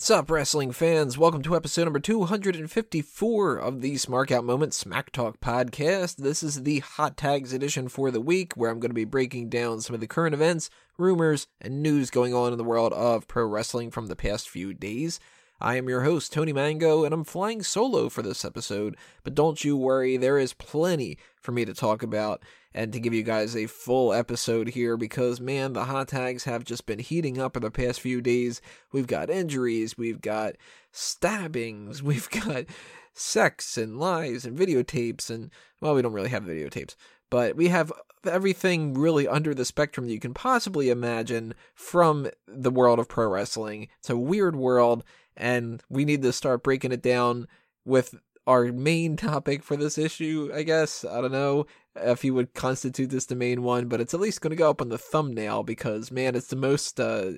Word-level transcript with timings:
What's 0.00 0.08
up, 0.08 0.30
wrestling 0.30 0.72
fans? 0.72 1.18
Welcome 1.18 1.42
to 1.42 1.54
episode 1.54 1.84
number 1.84 2.00
254 2.00 3.56
of 3.58 3.82
the 3.82 3.96
Smark 3.96 4.42
Moment 4.42 4.72
Smack 4.72 5.12
Talk 5.12 5.40
podcast. 5.40 6.16
This 6.16 6.42
is 6.42 6.62
the 6.62 6.78
Hot 6.78 7.18
Tags 7.18 7.52
edition 7.52 7.86
for 7.86 8.10
the 8.10 8.18
week, 8.18 8.54
where 8.54 8.70
I'm 8.70 8.80
going 8.80 8.88
to 8.88 8.94
be 8.94 9.04
breaking 9.04 9.50
down 9.50 9.82
some 9.82 9.92
of 9.92 10.00
the 10.00 10.06
current 10.06 10.32
events, 10.32 10.70
rumors, 10.96 11.48
and 11.60 11.82
news 11.82 12.08
going 12.08 12.32
on 12.32 12.50
in 12.50 12.56
the 12.56 12.64
world 12.64 12.94
of 12.94 13.28
pro 13.28 13.44
wrestling 13.44 13.90
from 13.90 14.06
the 14.06 14.16
past 14.16 14.48
few 14.48 14.72
days. 14.72 15.20
I 15.60 15.76
am 15.76 15.86
your 15.86 16.00
host, 16.00 16.32
Tony 16.32 16.54
Mango, 16.54 17.04
and 17.04 17.12
I'm 17.12 17.22
flying 17.22 17.62
solo 17.62 18.08
for 18.08 18.22
this 18.22 18.42
episode, 18.42 18.96
but 19.22 19.34
don't 19.34 19.62
you 19.62 19.76
worry, 19.76 20.16
there 20.16 20.38
is 20.38 20.54
plenty 20.54 21.18
for 21.42 21.52
me 21.52 21.66
to 21.66 21.74
talk 21.74 22.02
about 22.02 22.42
and 22.74 22.92
to 22.92 23.00
give 23.00 23.12
you 23.12 23.22
guys 23.22 23.56
a 23.56 23.66
full 23.66 24.12
episode 24.12 24.68
here 24.68 24.96
because, 24.96 25.40
man, 25.40 25.72
the 25.72 25.84
hot 25.84 26.08
tags 26.08 26.44
have 26.44 26.64
just 26.64 26.86
been 26.86 26.98
heating 26.98 27.38
up 27.38 27.56
in 27.56 27.62
the 27.62 27.70
past 27.70 28.00
few 28.00 28.20
days. 28.20 28.60
We've 28.92 29.06
got 29.06 29.30
injuries, 29.30 29.98
we've 29.98 30.20
got 30.20 30.56
stabbings, 30.92 32.02
we've 32.02 32.30
got 32.30 32.66
sex 33.12 33.76
and 33.76 33.98
lies 33.98 34.44
and 34.44 34.58
videotapes, 34.58 35.30
and, 35.30 35.50
well, 35.80 35.94
we 35.94 36.02
don't 36.02 36.12
really 36.12 36.30
have 36.30 36.44
videotapes, 36.44 36.94
but 37.28 37.56
we 37.56 37.68
have 37.68 37.92
everything 38.26 38.94
really 38.94 39.26
under 39.26 39.54
the 39.54 39.64
spectrum 39.64 40.06
that 40.06 40.12
you 40.12 40.20
can 40.20 40.34
possibly 40.34 40.90
imagine 40.90 41.54
from 41.74 42.28
the 42.46 42.70
world 42.70 42.98
of 42.98 43.08
pro 43.08 43.28
wrestling. 43.28 43.88
It's 43.98 44.10
a 44.10 44.16
weird 44.16 44.56
world 44.56 45.04
and 45.36 45.82
we 45.88 46.04
need 46.04 46.22
to 46.22 46.32
start 46.32 46.62
breaking 46.62 46.92
it 46.92 47.02
down 47.02 47.48
with 47.84 48.14
our 48.46 48.64
main 48.72 49.16
topic 49.16 49.62
for 49.62 49.76
this 49.76 49.96
issue, 49.96 50.50
I 50.54 50.62
guess. 50.62 51.04
I 51.04 51.20
don't 51.20 51.32
know 51.32 51.66
if 51.96 52.24
you 52.24 52.34
would 52.34 52.54
constitute 52.54 53.10
this 53.10 53.26
the 53.26 53.34
main 53.34 53.62
one, 53.62 53.88
but 53.88 54.00
it's 54.00 54.14
at 54.14 54.20
least 54.20 54.40
going 54.40 54.50
to 54.50 54.56
go 54.56 54.70
up 54.70 54.80
on 54.80 54.88
the 54.88 54.98
thumbnail 54.98 55.62
because, 55.62 56.10
man, 56.10 56.34
it's 56.34 56.48
the 56.48 56.56
most, 56.56 57.00
uh, 57.00 57.32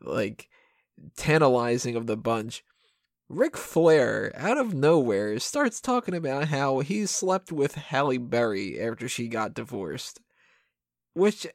like, 0.00 0.48
tantalizing 1.16 1.96
of 1.96 2.06
the 2.06 2.16
bunch. 2.16 2.64
Ric 3.28 3.56
Flair, 3.56 4.32
out 4.34 4.58
of 4.58 4.74
nowhere, 4.74 5.38
starts 5.38 5.80
talking 5.80 6.14
about 6.14 6.48
how 6.48 6.80
he 6.80 7.06
slept 7.06 7.52
with 7.52 7.76
Halle 7.76 8.18
Berry 8.18 8.80
after 8.80 9.08
she 9.08 9.28
got 9.28 9.54
divorced. 9.54 10.20
Which 11.14 11.46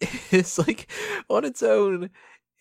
is, 0.30 0.58
like, 0.58 0.90
on 1.28 1.44
its 1.44 1.62
own, 1.62 2.10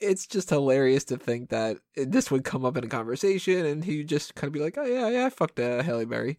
it's 0.02 0.26
just 0.28 0.50
hilarious 0.50 1.04
to 1.06 1.18
think 1.18 1.50
that 1.50 1.78
this 1.96 2.32
would 2.32 2.44
come 2.44 2.66
up 2.66 2.78
in 2.78 2.84
a 2.84 2.88
conversation 2.88 3.66
and 3.66 3.84
he 3.84 4.04
just 4.04 4.36
kind 4.36 4.48
of 4.48 4.54
be 4.54 4.60
like, 4.60 4.78
oh, 4.78 4.86
yeah, 4.86 5.10
yeah, 5.10 5.26
I 5.26 5.30
fucked 5.30 5.60
uh, 5.60 5.84
Halle 5.84 6.06
Berry. 6.06 6.38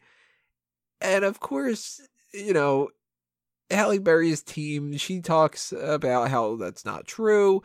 And 1.00 1.24
of 1.24 1.40
course, 1.40 2.00
you 2.32 2.52
know, 2.52 2.90
Halle 3.70 3.98
Berry's 3.98 4.42
team, 4.42 4.96
she 4.96 5.20
talks 5.20 5.72
about 5.72 6.30
how 6.30 6.56
that's 6.56 6.84
not 6.84 7.06
true. 7.06 7.62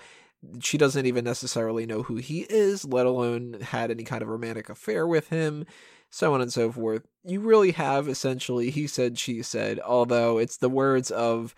She 0.61 0.77
doesn't 0.77 1.05
even 1.05 1.25
necessarily 1.25 1.85
know 1.85 2.03
who 2.03 2.17
he 2.17 2.41
is, 2.41 2.86
let 2.86 3.05
alone 3.05 3.58
had 3.61 3.89
any 3.89 4.03
kind 4.03 4.21
of 4.21 4.27
romantic 4.27 4.69
affair 4.69 5.08
with 5.08 5.30
him, 5.30 5.66
so 6.11 6.33
on 6.33 6.41
and 6.41 6.53
so 6.53 6.71
forth. 6.71 7.08
You 7.23 7.39
really 7.39 7.71
have 7.71 8.08
essentially 8.08 8.69
he 8.69 8.86
said, 8.86 9.17
she 9.17 9.41
said, 9.41 9.80
although 9.80 10.37
it's 10.37 10.58
the 10.58 10.70
words 10.70 11.09
of 11.09 11.55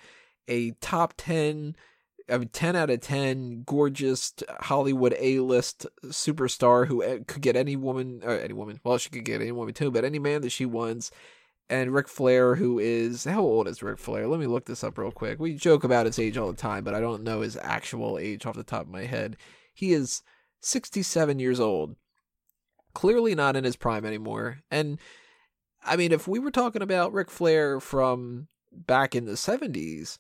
a 0.48 0.72
top 0.80 1.14
10 1.18 1.76
I 2.30 2.38
mean, 2.38 2.50
10 2.50 2.76
out 2.76 2.90
of 2.90 3.00
10, 3.00 3.64
gorgeous 3.66 4.34
Hollywood 4.60 5.16
A-list 5.18 5.88
superstar 6.06 6.88
who 6.88 7.02
eh, 7.02 7.20
could 7.26 7.42
get 7.42 7.56
any 7.56 7.76
woman, 7.76 8.22
or 8.24 8.32
uh, 8.32 8.38
any 8.38 8.54
woman, 8.54 8.80
well, 8.84 8.98
she 8.98 9.10
could 9.10 9.24
get 9.24 9.42
any 9.42 9.52
woman 9.52 9.74
too, 9.74 9.92
but 9.92 10.04
any 10.04 10.20
man 10.20 10.42
that 10.42 10.52
she 10.52 10.66
wants. 10.66 11.10
And 11.70 11.94
Ric 11.94 12.08
Flair, 12.08 12.56
who 12.56 12.80
is, 12.80 13.26
how 13.26 13.42
old 13.42 13.68
is 13.68 13.84
Ric 13.84 14.00
Flair? 14.00 14.28
Let 14.28 14.40
me 14.40 14.48
look 14.48 14.66
this 14.66 14.84
up 14.84 14.98
real 14.98 15.12
quick. 15.12 15.40
We 15.40 15.56
joke 15.56 15.84
about 15.84 16.06
his 16.06 16.18
age 16.18 16.38
all 16.38 16.48
the 16.48 16.58
time, 16.58 16.84
but 16.84 16.96
I 16.96 17.02
don't 17.02 17.24
know 17.24 17.42
his 17.42 17.58
actual 17.58 18.18
age 18.18 18.46
off 18.46 18.56
the 18.56 18.64
top 18.64 18.84
of 18.84 18.88
my 18.90 19.04
head. 19.04 19.36
He 19.74 19.92
is 19.92 20.22
67 20.62 21.40
years 21.40 21.60
old. 21.60 21.98
Clearly 22.94 23.36
not 23.36 23.58
in 23.58 23.66
his 23.66 23.76
prime 23.76 24.06
anymore. 24.06 24.60
And, 24.72 24.98
I 25.84 25.98
mean, 25.98 26.14
if 26.14 26.26
we 26.26 26.40
were 26.40 26.52
talking 26.52 26.82
about 26.82 27.14
Ric 27.14 27.30
Flair 27.30 27.82
from 27.82 28.48
back 28.72 29.14
in 29.14 29.26
the 29.26 29.34
70s, 29.34 30.20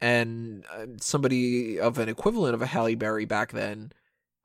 and 0.00 0.64
uh, 0.74 0.86
somebody 1.00 1.80
of 1.80 1.98
an 1.98 2.08
equivalent 2.08 2.54
of 2.54 2.62
a 2.62 2.66
Halle 2.66 2.94
Berry 2.94 3.24
back 3.24 3.52
then, 3.52 3.92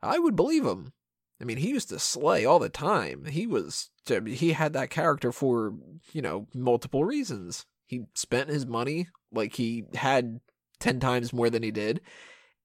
I 0.02 0.20
would 0.20 0.36
believe 0.36 0.66
him. 0.66 0.94
I 1.42 1.46
mean, 1.46 1.58
he 1.58 1.70
used 1.70 1.90
to 1.90 2.00
slay 2.00 2.46
all 2.46 2.60
the 2.60 2.70
time. 2.70 3.26
He 3.26 3.48
was 3.48 3.90
he 4.08 4.54
had 4.54 4.74
that 4.74 4.90
character 4.90 5.32
for, 5.32 5.74
you 6.14 6.22
know, 6.22 6.48
multiple 6.54 7.04
reasons. 7.04 7.66
He 7.88 8.04
spent 8.14 8.50
his 8.50 8.66
money 8.66 9.08
like 9.32 9.56
he 9.56 9.86
had 9.96 10.40
10 10.80 11.00
times 11.00 11.34
more 11.34 11.50
than 11.50 11.64
he 11.64 11.72
did 11.72 12.02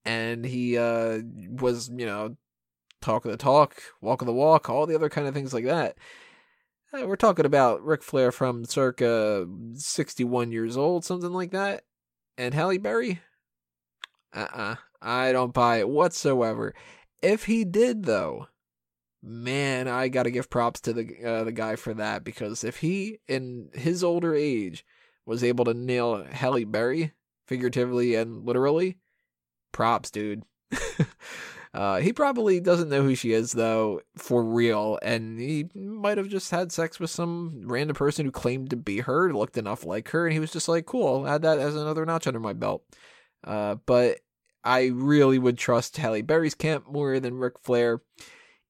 and 0.05 0.45
he 0.45 0.77
uh 0.77 1.19
was, 1.49 1.89
you 1.89 2.05
know, 2.05 2.37
talk 3.01 3.25
of 3.25 3.31
the 3.31 3.37
talk, 3.37 3.81
walk 4.01 4.21
of 4.21 4.27
the 4.27 4.33
walk, 4.33 4.69
all 4.69 4.85
the 4.85 4.95
other 4.95 5.09
kind 5.09 5.27
of 5.27 5.33
things 5.33 5.53
like 5.53 5.65
that. 5.65 5.97
Uh, 6.93 7.05
we're 7.05 7.17
talking 7.17 7.45
about 7.45 7.83
Ric 7.83 8.01
Flair 8.01 8.31
from 8.31 8.63
circa 8.63 9.45
61 9.73 10.51
years 10.51 10.77
old, 10.77 11.03
something 11.03 11.33
like 11.33 11.51
that 11.51 11.83
and 12.37 12.53
Halle 12.53 12.77
Berry? 12.77 13.21
Uh-uh. 14.33 14.75
I 15.01 15.31
don't 15.31 15.53
buy 15.53 15.77
it 15.77 15.89
whatsoever. 15.89 16.73
If 17.21 17.45
he 17.45 17.65
did 17.65 18.03
though, 18.03 18.47
man, 19.21 19.87
I 19.87 20.07
got 20.07 20.23
to 20.23 20.31
give 20.31 20.49
props 20.49 20.79
to 20.81 20.93
the 20.93 21.23
uh, 21.23 21.43
the 21.43 21.51
guy 21.51 21.75
for 21.75 21.93
that 21.95 22.23
because 22.23 22.63
if 22.63 22.77
he 22.77 23.19
in 23.27 23.69
his 23.73 24.03
older 24.03 24.35
age 24.35 24.85
was 25.25 25.43
able 25.43 25.65
to 25.65 25.73
nail 25.73 26.25
Halle 26.31 26.63
Berry 26.63 27.13
figuratively 27.47 28.15
and 28.15 28.45
literally, 28.45 28.97
props, 29.71 30.11
dude. 30.11 30.43
uh, 31.73 31.97
he 31.97 32.11
probably 32.13 32.59
doesn't 32.59 32.89
know 32.89 33.03
who 33.03 33.15
she 33.15 33.33
is 33.33 33.51
though, 33.51 34.01
for 34.17 34.43
real, 34.43 34.99
and 35.01 35.39
he 35.39 35.69
might 35.75 36.17
have 36.17 36.29
just 36.29 36.51
had 36.51 36.71
sex 36.71 36.99
with 36.99 37.09
some 37.09 37.63
random 37.65 37.95
person 37.95 38.25
who 38.25 38.31
claimed 38.31 38.69
to 38.69 38.77
be 38.77 38.99
her, 38.99 39.33
looked 39.33 39.57
enough 39.57 39.85
like 39.85 40.09
her, 40.09 40.25
and 40.25 40.33
he 40.33 40.39
was 40.39 40.51
just 40.51 40.67
like, 40.67 40.85
"Cool, 40.85 41.25
I'll 41.25 41.27
add 41.27 41.41
that 41.43 41.59
as 41.59 41.75
another 41.75 42.05
notch 42.05 42.27
under 42.27 42.39
my 42.39 42.53
belt." 42.53 42.83
Uh, 43.43 43.75
but 43.85 44.19
I 44.63 44.87
really 44.87 45.39
would 45.39 45.57
trust 45.57 45.97
Halle 45.97 46.21
Berry's 46.21 46.55
camp 46.55 46.91
more 46.91 47.19
than 47.19 47.37
Ric 47.37 47.59
Flair. 47.59 48.01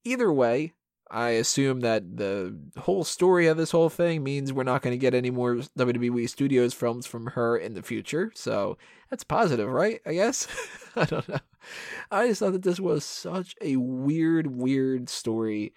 Either 0.08 0.32
way, 0.32 0.74
I 1.12 1.32
assume 1.32 1.82
that 1.82 2.16
the 2.16 2.58
whole 2.78 3.04
story 3.04 3.48
of 3.48 3.58
this 3.58 3.72
whole 3.72 3.90
thing 3.90 4.24
means 4.24 4.54
we're 4.54 4.64
not 4.64 4.82
going 4.82 4.94
to 4.94 4.98
get 4.98 5.14
any 5.14 5.32
more 5.32 5.56
WWE 5.56 6.30
Studios 6.30 6.74
films 6.74 7.06
from 7.06 7.28
her 7.28 7.58
in 7.58 7.74
the 7.74 7.84
future. 7.84 8.32
So 8.34 8.78
that's 9.10 9.26
positive, 9.26 9.70
right? 9.70 10.00
I 10.06 10.14
guess. 10.14 10.48
I 10.96 11.06
don't 11.06 11.28
know. 11.28 11.40
I 12.10 12.28
just 12.28 12.40
thought 12.40 12.54
that 12.54 12.64
this 12.64 12.80
was 12.80 13.04
such 13.04 13.54
a 13.62 13.76
weird, 13.76 14.48
weird 14.48 15.10
story. 15.10 15.74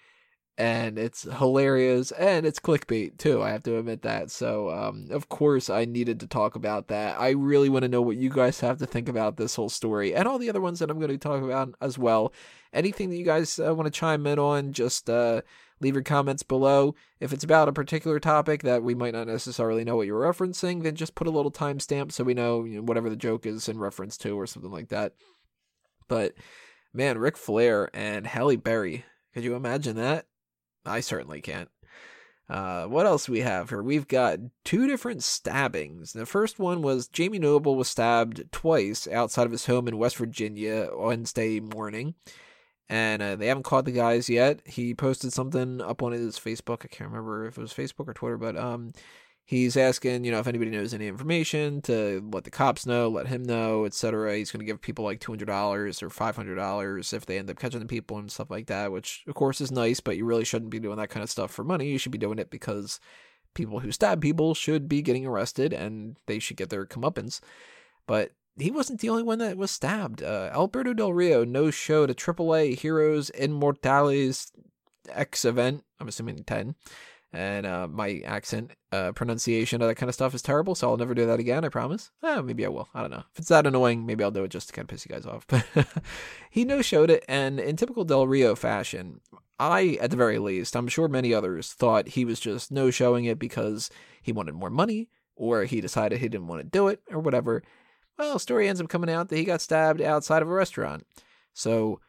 And 0.57 0.99
it's 0.99 1.23
hilarious 1.23 2.11
and 2.11 2.45
it's 2.45 2.59
clickbait 2.59 3.17
too. 3.17 3.41
I 3.41 3.49
have 3.49 3.63
to 3.63 3.77
admit 3.77 4.03
that. 4.03 4.29
So, 4.29 4.69
um, 4.69 5.07
of 5.09 5.29
course, 5.29 5.69
I 5.69 5.85
needed 5.85 6.19
to 6.19 6.27
talk 6.27 6.55
about 6.55 6.89
that. 6.89 7.19
I 7.19 7.29
really 7.31 7.69
want 7.69 7.83
to 7.83 7.89
know 7.89 8.01
what 8.01 8.17
you 8.17 8.29
guys 8.29 8.59
have 8.59 8.77
to 8.79 8.85
think 8.85 9.09
about 9.09 9.37
this 9.37 9.55
whole 9.55 9.69
story 9.69 10.13
and 10.13 10.27
all 10.27 10.37
the 10.37 10.49
other 10.49 10.61
ones 10.61 10.79
that 10.79 10.91
I'm 10.91 10.99
going 10.99 11.09
to 11.09 11.17
talk 11.17 11.41
about 11.41 11.73
as 11.81 11.97
well 11.97 12.31
anything 12.73 13.09
that 13.09 13.17
you 13.17 13.25
guys 13.25 13.59
uh, 13.59 13.73
want 13.73 13.85
to 13.91 13.99
chime 13.99 14.25
in 14.27 14.39
on, 14.39 14.73
just 14.73 15.09
uh, 15.09 15.41
leave 15.79 15.93
your 15.93 16.03
comments 16.03 16.43
below. 16.43 16.95
If 17.19 17.33
it's 17.33 17.43
about 17.43 17.67
a 17.67 17.73
particular 17.73 18.19
topic 18.19 18.63
that 18.63 18.83
we 18.83 18.95
might 18.95 19.13
not 19.13 19.27
necessarily 19.27 19.83
know 19.83 19.95
what 19.95 20.07
you're 20.07 20.21
referencing, 20.21 20.83
then 20.83 20.95
just 20.95 21.15
put 21.15 21.27
a 21.27 21.31
little 21.31 21.51
timestamp 21.51 22.11
so 22.11 22.23
we 22.23 22.33
know, 22.33 22.63
you 22.63 22.77
know 22.77 22.83
whatever 22.83 23.09
the 23.09 23.15
joke 23.15 23.45
is 23.45 23.67
in 23.67 23.79
reference 23.79 24.17
to 24.17 24.39
or 24.39 24.47
something 24.47 24.71
like 24.71 24.89
that. 24.89 25.13
But 26.07 26.33
man, 26.93 27.17
Ric 27.17 27.37
Flair 27.37 27.89
and 27.93 28.27
Halle 28.27 28.57
Berry, 28.57 29.05
could 29.33 29.43
you 29.43 29.55
imagine 29.55 29.95
that? 29.97 30.25
I 30.85 30.99
certainly 30.99 31.41
can't. 31.41 31.69
Uh, 32.49 32.85
what 32.85 33.05
else 33.05 33.29
we 33.29 33.39
have 33.39 33.69
here? 33.69 33.81
We've 33.81 34.07
got 34.07 34.39
two 34.65 34.85
different 34.87 35.23
stabbings. 35.23 36.11
The 36.11 36.25
first 36.25 36.59
one 36.59 36.81
was 36.81 37.07
Jamie 37.07 37.39
Noble 37.39 37.75
was 37.75 37.87
stabbed 37.87 38.51
twice 38.51 39.07
outside 39.07 39.45
of 39.45 39.53
his 39.53 39.67
home 39.67 39.87
in 39.87 39.97
West 39.97 40.17
Virginia 40.17 40.89
Wednesday 40.93 41.61
morning 41.61 42.15
and 42.91 43.21
uh, 43.21 43.35
they 43.37 43.47
haven't 43.47 43.63
caught 43.63 43.85
the 43.85 43.91
guys 43.93 44.29
yet. 44.29 44.59
He 44.65 44.93
posted 44.93 45.31
something 45.31 45.79
up 45.79 46.03
on 46.03 46.11
his 46.11 46.37
Facebook. 46.37 46.83
I 46.83 46.89
can't 46.89 47.09
remember 47.09 47.45
if 47.45 47.57
it 47.57 47.61
was 47.61 47.73
Facebook 47.73 48.09
or 48.09 48.13
Twitter, 48.13 48.37
but 48.37 48.57
um, 48.57 48.91
he's 49.45 49.75
asking, 49.75 50.23
you 50.23 50.31
know, 50.31 50.39
if 50.39 50.47
anybody 50.47 50.71
knows 50.71 50.93
any 50.93 51.07
information 51.07 51.81
to 51.83 52.27
let 52.31 52.43
the 52.43 52.51
cops 52.51 52.85
know, 52.85 53.09
let 53.09 53.27
him 53.27 53.43
know, 53.43 53.85
etc. 53.85 54.37
He's 54.37 54.51
going 54.51 54.59
to 54.59 54.65
give 54.65 54.81
people 54.81 55.05
like 55.05 55.19
two 55.19 55.31
hundred 55.31 55.45
dollars 55.45 56.01
or 56.01 56.09
five 56.09 56.35
hundred 56.35 56.55
dollars 56.55 57.13
if 57.13 57.25
they 57.25 57.37
end 57.37 57.49
up 57.49 57.59
catching 57.59 57.79
the 57.79 57.85
people 57.85 58.17
and 58.17 58.31
stuff 58.31 58.49
like 58.49 58.67
that, 58.67 58.91
which 58.91 59.23
of 59.27 59.35
course 59.35 59.61
is 59.61 59.71
nice, 59.71 59.99
but 59.99 60.17
you 60.17 60.25
really 60.25 60.45
shouldn't 60.45 60.71
be 60.71 60.79
doing 60.79 60.97
that 60.97 61.09
kind 61.09 61.23
of 61.23 61.29
stuff 61.29 61.51
for 61.51 61.63
money. 61.63 61.89
You 61.89 61.97
should 61.97 62.11
be 62.11 62.17
doing 62.17 62.39
it 62.39 62.49
because 62.49 62.99
people 63.53 63.79
who 63.79 63.91
stab 63.91 64.21
people 64.21 64.53
should 64.53 64.87
be 64.87 65.01
getting 65.01 65.25
arrested 65.25 65.73
and 65.73 66.17
they 66.27 66.39
should 66.39 66.57
get 66.57 66.69
their 66.69 66.85
comeuppance. 66.85 67.41
But 68.07 68.31
he 68.57 68.71
wasn't 68.71 69.01
the 69.01 69.09
only 69.09 69.23
one 69.23 69.39
that 69.39 69.57
was 69.57 69.71
stabbed. 69.71 70.21
Uh, 70.21 70.49
Alberto 70.53 70.93
Del 70.93 71.13
Rio 71.13 71.43
no 71.43 71.71
showed 71.71 72.09
a 72.09 72.13
AAA 72.13 72.79
Heroes 72.79 73.31
Inmortales 73.31 74.51
X 75.09 75.45
event. 75.45 75.83
I'm 75.99 76.07
assuming 76.07 76.43
10. 76.43 76.75
And 77.33 77.65
uh, 77.65 77.87
my 77.87 78.21
accent 78.25 78.71
uh, 78.91 79.13
pronunciation 79.13 79.81
of 79.81 79.87
that 79.87 79.95
kind 79.95 80.09
of 80.09 80.15
stuff 80.15 80.35
is 80.35 80.41
terrible, 80.41 80.75
so 80.75 80.89
I'll 80.89 80.97
never 80.97 81.13
do 81.13 81.25
that 81.25 81.39
again. 81.39 81.63
I 81.63 81.69
promise. 81.69 82.11
Eh, 82.23 82.41
maybe 82.41 82.65
I 82.65 82.69
will. 82.69 82.89
I 82.93 83.01
don't 83.01 83.11
know. 83.11 83.23
If 83.33 83.39
it's 83.39 83.47
that 83.47 83.65
annoying, 83.65 84.05
maybe 84.05 84.23
I'll 84.23 84.31
do 84.31 84.43
it 84.43 84.49
just 84.49 84.67
to 84.67 84.73
kind 84.73 84.85
of 84.85 84.89
piss 84.89 85.05
you 85.05 85.13
guys 85.13 85.25
off. 85.25 85.47
But 85.47 85.65
he 86.49 86.65
no 86.65 86.81
showed 86.81 87.09
it, 87.09 87.23
and 87.29 87.59
in 87.59 87.77
typical 87.77 88.03
Del 88.03 88.27
Rio 88.27 88.53
fashion, 88.55 89.21
I, 89.59 89.97
at 90.01 90.11
the 90.11 90.17
very 90.17 90.39
least, 90.39 90.75
I'm 90.75 90.87
sure 90.87 91.07
many 91.07 91.33
others 91.33 91.71
thought 91.71 92.09
he 92.09 92.25
was 92.25 92.39
just 92.39 92.71
no 92.71 92.91
showing 92.91 93.25
it 93.25 93.39
because 93.39 93.89
he 94.21 94.33
wanted 94.33 94.55
more 94.55 94.69
money, 94.69 95.09
or 95.35 95.63
he 95.63 95.79
decided 95.79 96.19
he 96.19 96.27
didn't 96.27 96.47
want 96.47 96.61
to 96.61 96.67
do 96.67 96.89
it, 96.89 97.01
or 97.09 97.19
whatever. 97.19 97.63
Well, 98.17 98.39
story 98.39 98.67
ends 98.67 98.81
up 98.81 98.89
coming 98.89 99.09
out 99.09 99.29
that 99.29 99.37
he 99.37 99.45
got 99.45 99.61
stabbed 99.61 100.01
outside 100.01 100.41
of 100.41 100.49
a 100.49 100.53
restaurant. 100.53 101.05
So 101.53 102.01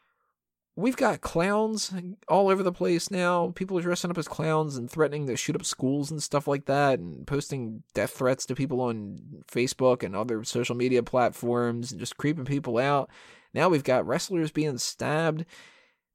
we've 0.74 0.96
got 0.96 1.20
clowns 1.20 1.92
all 2.28 2.48
over 2.48 2.62
the 2.62 2.72
place 2.72 3.10
now. 3.10 3.52
People 3.54 3.78
are 3.78 3.82
dressing 3.82 4.10
up 4.10 4.18
as 4.18 4.28
clowns 4.28 4.76
and 4.76 4.90
threatening 4.90 5.26
to 5.26 5.36
shoot 5.36 5.56
up 5.56 5.64
schools 5.64 6.10
and 6.10 6.22
stuff 6.22 6.48
like 6.48 6.66
that, 6.66 6.98
and 6.98 7.26
posting 7.26 7.82
death 7.94 8.12
threats 8.12 8.46
to 8.46 8.54
people 8.54 8.80
on 8.80 9.44
Facebook 9.50 10.02
and 10.02 10.16
other 10.16 10.44
social 10.44 10.74
media 10.74 11.02
platforms 11.02 11.90
and 11.90 12.00
just 12.00 12.16
creeping 12.16 12.44
people 12.44 12.78
out. 12.78 13.10
Now 13.54 13.68
we've 13.68 13.84
got 13.84 14.06
wrestlers 14.06 14.50
being 14.50 14.78
stabbed 14.78 15.44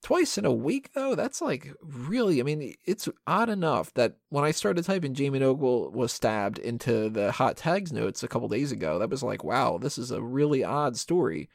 twice 0.04 0.38
in 0.38 0.46
a 0.46 0.52
week, 0.52 0.90
though. 0.94 1.14
That's 1.14 1.42
like 1.42 1.72
really, 1.82 2.40
I 2.40 2.44
mean, 2.44 2.74
it's 2.86 3.08
odd 3.28 3.50
enough 3.50 3.94
that 3.94 4.18
when 4.30 4.44
I 4.44 4.52
started 4.52 4.86
typing 4.86 5.14
Jamie 5.14 5.40
Noble 5.40 5.92
was 5.92 6.12
stabbed 6.12 6.58
into 6.58 7.10
the 7.10 7.32
hot 7.32 7.58
tags 7.58 7.94
notes 7.94 8.24
a 8.24 8.28
couple 8.28 8.48
days 8.48 8.72
ago, 8.72 8.98
that 8.98 9.10
was 9.10 9.22
like, 9.22 9.44
wow, 9.44 9.78
this 9.78 10.00
is 10.00 10.10
a 10.10 10.22
really 10.22 10.64
odd 10.64 10.98
story 10.98 11.48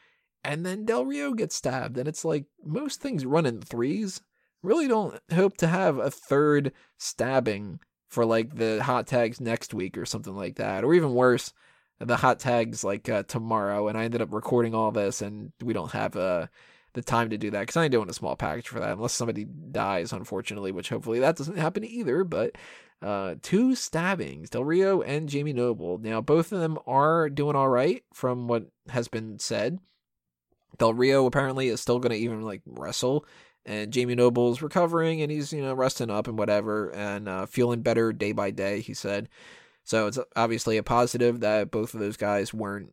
and 0.44 0.66
then 0.66 0.84
Del 0.84 1.04
Rio 1.04 1.32
gets 1.32 1.54
stabbed, 1.54 1.98
and 1.98 2.08
it's 2.08 2.24
like 2.24 2.46
most 2.64 3.00
things 3.00 3.24
run 3.24 3.46
in 3.46 3.60
threes. 3.60 4.20
Really 4.62 4.88
don't 4.88 5.18
hope 5.32 5.56
to 5.58 5.66
have 5.66 5.98
a 5.98 6.10
third 6.10 6.72
stabbing 6.98 7.80
for 8.08 8.24
like 8.24 8.56
the 8.56 8.82
hot 8.82 9.06
tags 9.06 9.40
next 9.40 9.72
week 9.72 9.96
or 9.96 10.04
something 10.04 10.34
like 10.34 10.56
that, 10.56 10.84
or 10.84 10.94
even 10.94 11.14
worse, 11.14 11.52
the 11.98 12.16
hot 12.16 12.38
tags 12.38 12.84
like 12.84 13.08
uh, 13.08 13.22
tomorrow. 13.24 13.88
And 13.88 13.96
I 13.96 14.04
ended 14.04 14.22
up 14.22 14.32
recording 14.32 14.74
all 14.74 14.90
this, 14.90 15.22
and 15.22 15.52
we 15.62 15.72
don't 15.72 15.92
have 15.92 16.16
uh, 16.16 16.46
the 16.94 17.02
time 17.02 17.30
to 17.30 17.38
do 17.38 17.50
that 17.50 17.60
because 17.60 17.76
I 17.76 17.84
ain't 17.84 17.92
doing 17.92 18.10
a 18.10 18.14
small 18.14 18.36
package 18.36 18.68
for 18.68 18.80
that 18.80 18.92
unless 18.92 19.14
somebody 19.14 19.44
dies, 19.44 20.12
unfortunately, 20.12 20.72
which 20.72 20.90
hopefully 20.90 21.20
that 21.20 21.36
doesn't 21.36 21.56
happen 21.58 21.84
either. 21.84 22.24
But 22.24 22.56
uh, 23.00 23.36
two 23.42 23.74
stabbings, 23.74 24.50
Del 24.50 24.64
Rio 24.64 25.02
and 25.02 25.28
Jamie 25.28 25.52
Noble. 25.52 25.98
Now, 25.98 26.20
both 26.20 26.52
of 26.52 26.60
them 26.60 26.78
are 26.86 27.28
doing 27.28 27.56
all 27.56 27.68
right 27.68 28.04
from 28.12 28.48
what 28.48 28.66
has 28.88 29.08
been 29.08 29.38
said. 29.38 29.78
Del 30.78 30.94
Rio 30.94 31.26
apparently 31.26 31.68
is 31.68 31.80
still 31.80 31.98
going 31.98 32.12
to 32.12 32.18
even 32.18 32.42
like 32.42 32.62
wrestle, 32.66 33.24
and 33.64 33.92
Jamie 33.92 34.14
Noble's 34.14 34.62
recovering 34.62 35.22
and 35.22 35.30
he's 35.30 35.52
you 35.52 35.62
know 35.62 35.74
resting 35.74 36.10
up 36.10 36.28
and 36.28 36.38
whatever 36.38 36.90
and 36.94 37.28
uh, 37.28 37.46
feeling 37.46 37.82
better 37.82 38.12
day 38.12 38.32
by 38.32 38.50
day. 38.50 38.80
He 38.80 38.94
said, 38.94 39.28
so 39.84 40.06
it's 40.06 40.18
obviously 40.36 40.76
a 40.76 40.82
positive 40.82 41.40
that 41.40 41.70
both 41.70 41.94
of 41.94 42.00
those 42.00 42.16
guys 42.16 42.54
weren't 42.54 42.92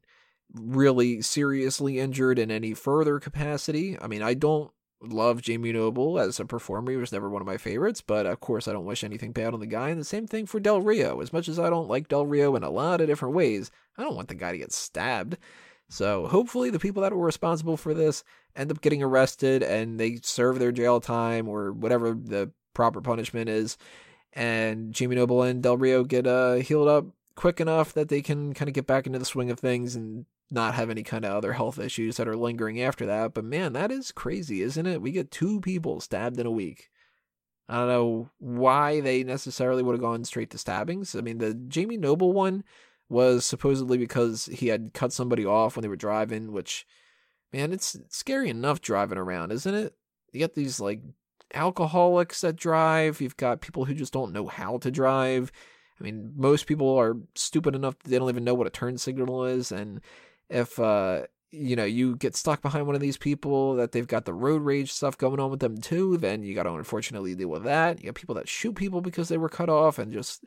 really 0.53 1.21
seriously 1.21 1.99
injured 1.99 2.39
in 2.39 2.49
any 2.51 2.73
further 2.73 3.19
capacity. 3.19 3.97
I 4.01 4.07
mean, 4.07 4.23
I 4.23 4.33
don't 4.33 4.71
love 5.01 5.41
Jamie 5.41 5.71
Noble 5.71 6.19
as 6.19 6.39
a 6.39 6.45
performer. 6.45 6.91
He 6.91 6.97
was 6.97 7.11
never 7.11 7.29
one 7.29 7.41
of 7.41 7.47
my 7.47 7.57
favorites, 7.57 8.01
but 8.01 8.25
of 8.25 8.39
course 8.39 8.67
I 8.67 8.73
don't 8.73 8.85
wish 8.85 9.03
anything 9.03 9.31
bad 9.31 9.53
on 9.53 9.59
the 9.59 9.67
guy. 9.67 9.89
And 9.89 9.99
the 9.99 10.05
same 10.05 10.27
thing 10.27 10.45
for 10.45 10.59
Del 10.59 10.81
Rio. 10.81 11.21
As 11.21 11.31
much 11.31 11.47
as 11.47 11.59
I 11.59 11.69
don't 11.69 11.87
like 11.87 12.07
Del 12.07 12.25
Rio 12.25 12.55
in 12.55 12.63
a 12.63 12.69
lot 12.69 13.01
of 13.01 13.07
different 13.07 13.35
ways, 13.35 13.71
I 13.97 14.03
don't 14.03 14.15
want 14.15 14.27
the 14.27 14.35
guy 14.35 14.51
to 14.51 14.57
get 14.57 14.73
stabbed. 14.73 15.37
So 15.89 16.27
hopefully 16.27 16.69
the 16.69 16.80
people 16.80 17.01
that 17.01 17.13
were 17.13 17.25
responsible 17.25 17.75
for 17.75 17.94
this 17.94 18.24
end 18.56 18.71
up 18.71 18.81
getting 18.81 19.01
arrested 19.01 19.63
and 19.63 20.00
they 20.00 20.19
serve 20.21 20.59
their 20.59 20.71
jail 20.71 21.00
time 21.01 21.47
or 21.47 21.74
whatever 21.74 22.13
the 22.13 22.51
proper 22.74 23.01
punishment 23.01 23.50
is. 23.50 23.77
And 24.33 24.94
Jamie 24.94 25.15
Noble 25.15 25.41
and 25.41 25.63
Del 25.63 25.77
Rio 25.77 26.03
get 26.03 26.27
uh, 26.27 26.56
healed 26.56 26.88
up 26.88 27.07
quick 27.36 27.59
enough 27.59 27.94
that 27.94 28.09
they 28.09 28.21
can 28.21 28.53
kind 28.53 28.69
of 28.69 28.75
get 28.75 28.86
back 28.86 29.07
into 29.07 29.18
the 29.18 29.25
swing 29.25 29.50
of 29.50 29.59
things 29.59 29.95
and 29.95 30.25
not 30.51 30.75
have 30.75 30.89
any 30.89 31.03
kind 31.03 31.25
of 31.25 31.33
other 31.33 31.53
health 31.53 31.80
issues 31.80 32.18
that 32.18 32.27
are 32.27 32.38
lingering 32.38 32.81
after 32.81 33.06
that. 33.07 33.33
But 33.33 33.45
man, 33.45 33.74
that 33.74 33.92
is 33.92 34.12
crazy, 34.12 34.62
isn't 34.62 34.85
it? 34.85 35.01
We 35.01 35.12
get 35.12 35.31
two 35.31 35.59
people 35.62 36.01
stabbed 36.01 36.39
in 36.39 36.45
a 36.45 36.51
week. 36.51 36.89
I 37.68 37.77
don't 37.77 37.88
know 37.88 38.30
why 38.39 39.00
they 39.00 39.24
necessarily 39.24 39.83
would 39.83 39.94
have 39.94 40.01
gone 40.01 40.24
straight 40.24 40.50
to 40.51 40.57
stabbings. 40.57 41.15
I 41.15 41.21
mean, 41.21 41.38
the 41.38 41.53
Jamie 41.53 41.97
Noble 41.97 42.33
one 42.33 42.63
was 43.09 43.45
supposedly 43.45 43.97
because 43.97 44.45
he 44.45 44.67
had 44.67 44.91
cut 44.94 45.11
somebody 45.11 45.45
off 45.45 45.75
when 45.75 45.81
they 45.81 45.89
were 45.89 45.95
driving, 45.95 46.51
which, 46.51 46.85
man, 47.51 47.73
it's 47.73 47.97
scary 48.09 48.50
enough 48.50 48.81
driving 48.81 49.17
around, 49.17 49.51
isn't 49.51 49.73
it? 49.73 49.95
You 50.31 50.39
get 50.39 50.53
these 50.53 50.79
like 50.79 51.01
alcoholics 51.53 52.41
that 52.41 52.56
drive, 52.56 53.19
you've 53.19 53.38
got 53.38 53.61
people 53.61 53.85
who 53.85 53.94
just 53.95 54.13
don't 54.13 54.33
know 54.33 54.47
how 54.47 54.77
to 54.77 54.91
drive. 54.91 55.51
I 56.00 56.03
mean, 56.03 56.33
most 56.35 56.67
people 56.67 56.97
are 56.97 57.17
stupid 57.35 57.75
enough 57.75 57.97
they 58.00 58.17
don't 58.17 58.29
even 58.29 58.44
know 58.44 58.53
what 58.53 58.67
a 58.67 58.71
turn 58.71 58.97
signal 58.97 59.45
is. 59.45 59.71
And 59.71 60.01
if, 60.50 60.79
uh, 60.79 61.23
you 61.51 61.75
know, 61.75 61.85
you 61.85 62.15
get 62.15 62.35
stuck 62.35 62.61
behind 62.61 62.85
one 62.85 62.95
of 62.95 63.01
these 63.01 63.17
people 63.17 63.75
that 63.75 63.91
they've 63.91 64.07
got 64.07 64.25
the 64.25 64.33
road 64.33 64.61
rage 64.61 64.91
stuff 64.91 65.17
going 65.17 65.39
on 65.39 65.50
with 65.50 65.59
them 65.59 65.79
too, 65.79 66.17
then 66.17 66.44
you 66.44 66.53
got 66.53 66.63
to 66.63 66.73
unfortunately 66.73 67.35
deal 67.35 67.50
with 67.50 67.63
that. 67.63 68.00
You 68.00 68.06
got 68.06 68.15
people 68.15 68.35
that 68.35 68.47
shoot 68.47 68.75
people 68.75 69.01
because 69.01 69.29
they 69.29 69.38
were 69.38 69.50
cut 69.50 69.69
off 69.69 69.97
and 69.97 70.13
just 70.13 70.45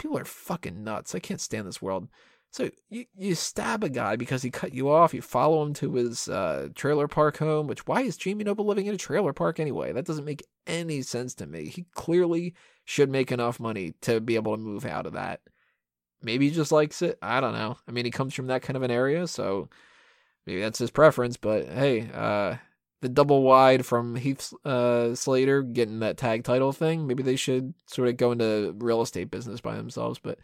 people 0.00 0.18
are 0.18 0.24
fucking 0.24 0.82
nuts. 0.82 1.14
I 1.14 1.20
can't 1.20 1.40
stand 1.40 1.66
this 1.66 1.82
world. 1.82 2.08
So 2.52 2.70
you 2.88 3.04
you 3.16 3.36
stab 3.36 3.84
a 3.84 3.88
guy 3.88 4.16
because 4.16 4.42
he 4.42 4.50
cut 4.50 4.74
you 4.74 4.90
off. 4.90 5.14
You 5.14 5.22
follow 5.22 5.62
him 5.62 5.72
to 5.74 5.94
his 5.94 6.28
uh, 6.28 6.70
trailer 6.74 7.06
park 7.06 7.36
home. 7.36 7.68
Which 7.68 7.86
why 7.86 8.00
is 8.00 8.16
Jamie 8.16 8.42
Noble 8.42 8.64
living 8.66 8.86
in 8.86 8.94
a 8.94 8.98
trailer 8.98 9.32
park 9.32 9.60
anyway? 9.60 9.92
That 9.92 10.06
doesn't 10.06 10.24
make 10.24 10.44
any 10.66 11.02
sense 11.02 11.34
to 11.34 11.46
me. 11.46 11.66
He 11.66 11.86
clearly 11.94 12.54
should 12.84 13.08
make 13.08 13.30
enough 13.30 13.60
money 13.60 13.94
to 14.00 14.20
be 14.20 14.34
able 14.34 14.56
to 14.56 14.62
move 14.62 14.84
out 14.84 15.06
of 15.06 15.12
that. 15.12 15.40
Maybe 16.22 16.48
he 16.48 16.54
just 16.54 16.72
likes 16.72 17.02
it. 17.02 17.18
I 17.22 17.40
don't 17.40 17.54
know. 17.54 17.76
I 17.86 17.92
mean, 17.92 18.04
he 18.04 18.10
comes 18.10 18.34
from 18.34 18.48
that 18.48 18.62
kind 18.62 18.76
of 18.76 18.82
an 18.82 18.90
area, 18.90 19.28
so 19.28 19.68
maybe 20.44 20.60
that's 20.60 20.78
his 20.80 20.90
preference. 20.90 21.36
But 21.36 21.66
hey, 21.68 22.10
uh, 22.12 22.56
the 23.00 23.08
double 23.08 23.42
wide 23.42 23.86
from 23.86 24.16
Heath 24.16 24.52
uh, 24.64 25.14
Slater 25.14 25.62
getting 25.62 26.00
that 26.00 26.16
tag 26.16 26.44
title 26.44 26.72
thing. 26.72 27.06
Maybe 27.06 27.22
they 27.22 27.36
should 27.36 27.74
sort 27.86 28.08
of 28.08 28.16
go 28.16 28.32
into 28.32 28.74
real 28.78 29.00
estate 29.00 29.30
business 29.30 29.60
by 29.60 29.76
themselves. 29.76 30.18
But 30.18 30.38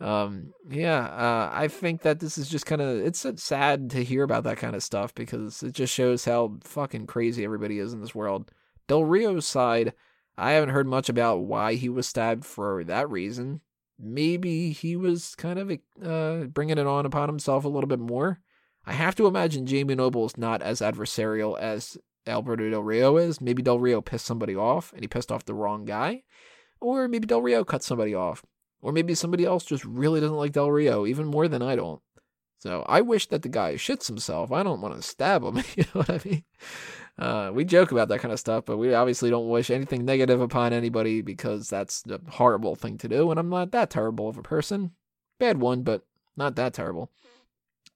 um, 0.00 0.54
yeah, 0.68 1.04
uh, 1.04 1.50
I 1.52 1.68
think 1.68 2.02
that 2.02 2.20
this 2.20 2.38
is 2.38 2.48
just 2.48 2.66
kind 2.66 2.80
of 2.80 3.00
it's 3.00 3.26
sad 3.36 3.90
to 3.90 4.04
hear 4.04 4.22
about 4.22 4.44
that 4.44 4.58
kind 4.58 4.74
of 4.76 4.82
stuff 4.82 5.14
because 5.14 5.62
it 5.62 5.72
just 5.72 5.92
shows 5.92 6.24
how 6.24 6.58
fucking 6.62 7.06
crazy 7.06 7.44
everybody 7.44 7.78
is 7.78 7.92
in 7.92 8.00
this 8.00 8.14
world. 8.14 8.50
Del 8.86 9.04
Rio's 9.04 9.46
side, 9.46 9.92
I 10.38 10.52
haven't 10.52 10.70
heard 10.70 10.86
much 10.86 11.08
about 11.08 11.40
why 11.40 11.74
he 11.74 11.88
was 11.88 12.08
stabbed 12.08 12.44
for 12.44 12.82
that 12.84 13.10
reason. 13.10 13.60
Maybe 13.98 14.70
he 14.72 14.96
was 14.96 15.34
kind 15.34 15.58
of 15.58 15.70
uh, 16.02 16.46
bringing 16.46 16.78
it 16.78 16.86
on 16.86 17.04
upon 17.04 17.28
himself 17.28 17.64
a 17.64 17.68
little 17.68 17.88
bit 17.88 17.98
more. 17.98 18.40
I 18.90 18.94
have 18.94 19.14
to 19.14 19.28
imagine 19.28 19.66
Jamie 19.66 19.94
Noble 19.94 20.26
is 20.26 20.36
not 20.36 20.62
as 20.62 20.80
adversarial 20.80 21.56
as 21.56 21.96
Alberto 22.26 22.68
Del 22.68 22.82
Rio 22.82 23.18
is. 23.18 23.40
Maybe 23.40 23.62
Del 23.62 23.78
Rio 23.78 24.00
pissed 24.00 24.26
somebody 24.26 24.56
off 24.56 24.92
and 24.92 25.02
he 25.02 25.06
pissed 25.06 25.30
off 25.30 25.44
the 25.44 25.54
wrong 25.54 25.84
guy. 25.84 26.24
Or 26.80 27.06
maybe 27.06 27.28
Del 27.28 27.40
Rio 27.40 27.62
cut 27.62 27.84
somebody 27.84 28.16
off. 28.16 28.44
Or 28.82 28.90
maybe 28.90 29.14
somebody 29.14 29.44
else 29.44 29.64
just 29.64 29.84
really 29.84 30.18
doesn't 30.18 30.36
like 30.36 30.50
Del 30.50 30.72
Rio, 30.72 31.06
even 31.06 31.26
more 31.26 31.46
than 31.46 31.62
I 31.62 31.76
don't. 31.76 32.02
So 32.58 32.84
I 32.88 33.00
wish 33.00 33.28
that 33.28 33.42
the 33.42 33.48
guy 33.48 33.74
shits 33.74 34.08
himself. 34.08 34.50
I 34.50 34.64
don't 34.64 34.80
want 34.80 34.96
to 34.96 35.02
stab 35.02 35.44
him. 35.44 35.62
You 35.76 35.84
know 35.94 36.00
what 36.00 36.10
I 36.10 36.20
mean? 36.24 36.44
Uh, 37.16 37.52
we 37.54 37.64
joke 37.64 37.92
about 37.92 38.08
that 38.08 38.18
kind 38.18 38.32
of 38.32 38.40
stuff, 38.40 38.64
but 38.64 38.76
we 38.76 38.92
obviously 38.92 39.30
don't 39.30 39.48
wish 39.48 39.70
anything 39.70 40.04
negative 40.04 40.40
upon 40.40 40.72
anybody 40.72 41.20
because 41.20 41.68
that's 41.68 42.02
a 42.10 42.18
horrible 42.28 42.74
thing 42.74 42.98
to 42.98 43.08
do. 43.08 43.30
And 43.30 43.38
I'm 43.38 43.50
not 43.50 43.70
that 43.70 43.90
terrible 43.90 44.28
of 44.28 44.36
a 44.36 44.42
person. 44.42 44.90
Bad 45.38 45.60
one, 45.60 45.84
but 45.84 46.04
not 46.36 46.56
that 46.56 46.74
terrible. 46.74 47.12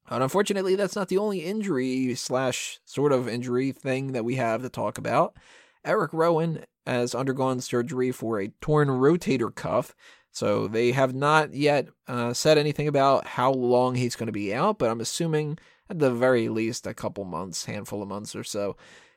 And 0.09 0.21
unfortunately, 0.21 0.75
that's 0.75 0.95
not 0.95 1.09
the 1.09 1.17
only 1.17 1.39
injury 1.39 2.13
slash 2.15 2.79
sort 2.85 3.11
of 3.11 3.27
injury 3.27 3.71
thing 3.71 4.11
that 4.11 4.25
we 4.25 4.35
have 4.35 4.61
to 4.61 4.69
talk 4.69 4.97
about. 4.97 5.35
Eric 5.83 6.13
Rowan 6.13 6.65
has 6.85 7.15
undergone 7.15 7.61
surgery 7.61 8.11
for 8.11 8.39
a 8.39 8.49
torn 8.61 8.87
rotator 8.87 9.53
cuff. 9.53 9.95
So 10.31 10.67
they 10.67 10.91
have 10.91 11.15
not 11.15 11.53
yet 11.53 11.87
uh, 12.07 12.33
said 12.33 12.57
anything 12.57 12.87
about 12.87 13.25
how 13.25 13.51
long 13.51 13.95
he's 13.95 14.15
going 14.15 14.27
to 14.27 14.33
be 14.33 14.53
out, 14.53 14.77
but 14.77 14.89
I'm 14.89 14.99
assuming 14.99 15.57
at 15.89 15.99
the 15.99 16.11
very 16.11 16.49
least 16.49 16.85
a 16.85 16.93
couple 16.93 17.23
months, 17.23 17.65
handful 17.65 18.01
of 18.01 18.09
months 18.09 18.35
or 18.35 18.43
so. 18.43 18.75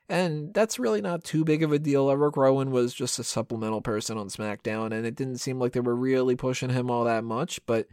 And 0.09 0.54
that's 0.54 0.78
really 0.78 1.02
not 1.02 1.25
too 1.25 1.45
big 1.45 1.62
of 1.62 1.73
a 1.73 1.78
deal. 1.78 2.09
Eric 2.09 2.37
Rowan 2.37 2.71
was 2.71 2.95
just 2.95 3.18
a 3.18 3.25
supplemental 3.25 3.83
person 3.83 4.16
on 4.16 4.28
SmackDown, 4.28 4.92
and 4.92 5.04
it 5.04 5.16
didn't 5.16 5.38
seem 5.38 5.59
like 5.59 5.73
they 5.73 5.80
were 5.80 5.95
really 5.95 6.37
pushing 6.37 6.71
him 6.71 6.90
all 6.90 7.04
that 7.04 7.25
much. 7.25 7.61
But 7.66 7.88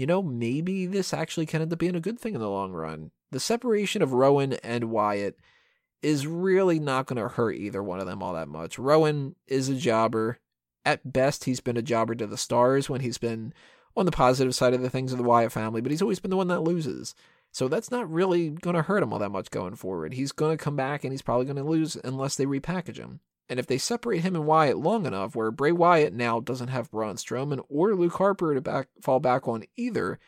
you 0.00 0.06
know, 0.06 0.22
maybe 0.22 0.86
this 0.86 1.12
actually 1.12 1.44
can 1.44 1.60
end 1.60 1.70
up 1.74 1.78
being 1.78 1.94
a 1.94 2.00
good 2.00 2.18
thing 2.18 2.34
in 2.34 2.40
the 2.40 2.48
long 2.48 2.72
run. 2.72 3.10
The 3.32 3.38
separation 3.38 4.00
of 4.00 4.14
Rowan 4.14 4.54
and 4.64 4.84
Wyatt 4.84 5.36
is 6.00 6.26
really 6.26 6.80
not 6.80 7.04
going 7.04 7.22
to 7.22 7.28
hurt 7.28 7.56
either 7.56 7.82
one 7.82 8.00
of 8.00 8.06
them 8.06 8.22
all 8.22 8.32
that 8.32 8.48
much. 8.48 8.78
Rowan 8.78 9.36
is 9.46 9.68
a 9.68 9.74
jobber. 9.74 10.38
At 10.86 11.12
best, 11.12 11.44
he's 11.44 11.60
been 11.60 11.76
a 11.76 11.82
jobber 11.82 12.14
to 12.14 12.26
the 12.26 12.38
stars 12.38 12.88
when 12.88 13.02
he's 13.02 13.18
been 13.18 13.52
on 13.94 14.06
the 14.06 14.10
positive 14.10 14.54
side 14.54 14.72
of 14.72 14.80
the 14.80 14.88
things 14.88 15.12
of 15.12 15.18
the 15.18 15.24
Wyatt 15.24 15.52
family, 15.52 15.82
but 15.82 15.90
he's 15.90 16.00
always 16.00 16.18
been 16.18 16.30
the 16.30 16.36
one 16.38 16.48
that 16.48 16.62
loses. 16.62 17.14
So 17.52 17.68
that's 17.68 17.90
not 17.90 18.10
really 18.10 18.48
going 18.48 18.76
to 18.76 18.82
hurt 18.82 19.02
him 19.02 19.12
all 19.12 19.18
that 19.18 19.28
much 19.28 19.50
going 19.50 19.74
forward. 19.74 20.14
He's 20.14 20.32
going 20.32 20.56
to 20.56 20.64
come 20.64 20.76
back 20.76 21.04
and 21.04 21.12
he's 21.12 21.20
probably 21.20 21.44
going 21.44 21.56
to 21.56 21.62
lose 21.62 21.98
unless 22.02 22.36
they 22.36 22.46
repackage 22.46 22.96
him. 22.96 23.20
And 23.50 23.58
if 23.58 23.66
they 23.66 23.78
separate 23.78 24.22
him 24.22 24.36
and 24.36 24.46
Wyatt 24.46 24.78
long 24.78 25.06
enough, 25.06 25.34
where 25.34 25.50
Bray 25.50 25.72
Wyatt 25.72 26.14
now 26.14 26.38
doesn't 26.38 26.68
have 26.68 26.90
Braun 26.92 27.16
Strowman 27.16 27.60
or 27.68 27.96
Luke 27.96 28.14
Harper 28.14 28.54
to 28.54 28.60
back 28.60 28.86
fall 29.02 29.18
back 29.18 29.48
on 29.48 29.64
either, 29.76 30.20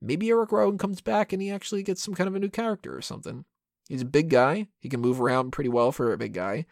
maybe 0.00 0.30
Eric 0.30 0.50
Rowan 0.50 0.78
comes 0.78 1.02
back 1.02 1.32
and 1.34 1.42
he 1.42 1.50
actually 1.50 1.82
gets 1.82 2.02
some 2.02 2.14
kind 2.14 2.26
of 2.26 2.34
a 2.34 2.38
new 2.38 2.48
character 2.48 2.96
or 2.96 3.02
something. 3.02 3.44
He's 3.90 4.00
a 4.00 4.06
big 4.06 4.30
guy. 4.30 4.68
He 4.78 4.88
can 4.88 5.00
move 5.00 5.20
around 5.20 5.50
pretty 5.50 5.68
well 5.68 5.92
for 5.92 6.12
a 6.12 6.18
big 6.18 6.32
guy. 6.32 6.64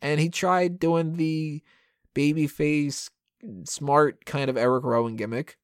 And 0.00 0.18
he 0.18 0.30
tried 0.30 0.78
doing 0.78 1.16
the 1.16 1.62
babyface, 2.14 3.10
smart 3.64 4.24
kind 4.24 4.48
of 4.48 4.56
Eric 4.56 4.84
Rowan 4.84 5.16
gimmick, 5.16 5.58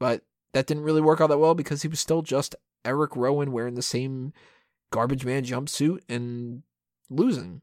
but 0.00 0.22
that 0.52 0.66
didn't 0.66 0.82
really 0.82 1.00
work 1.00 1.20
out 1.20 1.28
that 1.28 1.38
well 1.38 1.54
because 1.54 1.82
he 1.82 1.88
was 1.88 2.00
still 2.00 2.22
just 2.22 2.56
Eric 2.84 3.14
Rowan 3.14 3.52
wearing 3.52 3.74
the 3.74 3.82
same 3.82 4.32
garbage 4.90 5.24
man 5.24 5.44
jumpsuit 5.44 6.00
and 6.08 6.64
losing. 7.08 7.62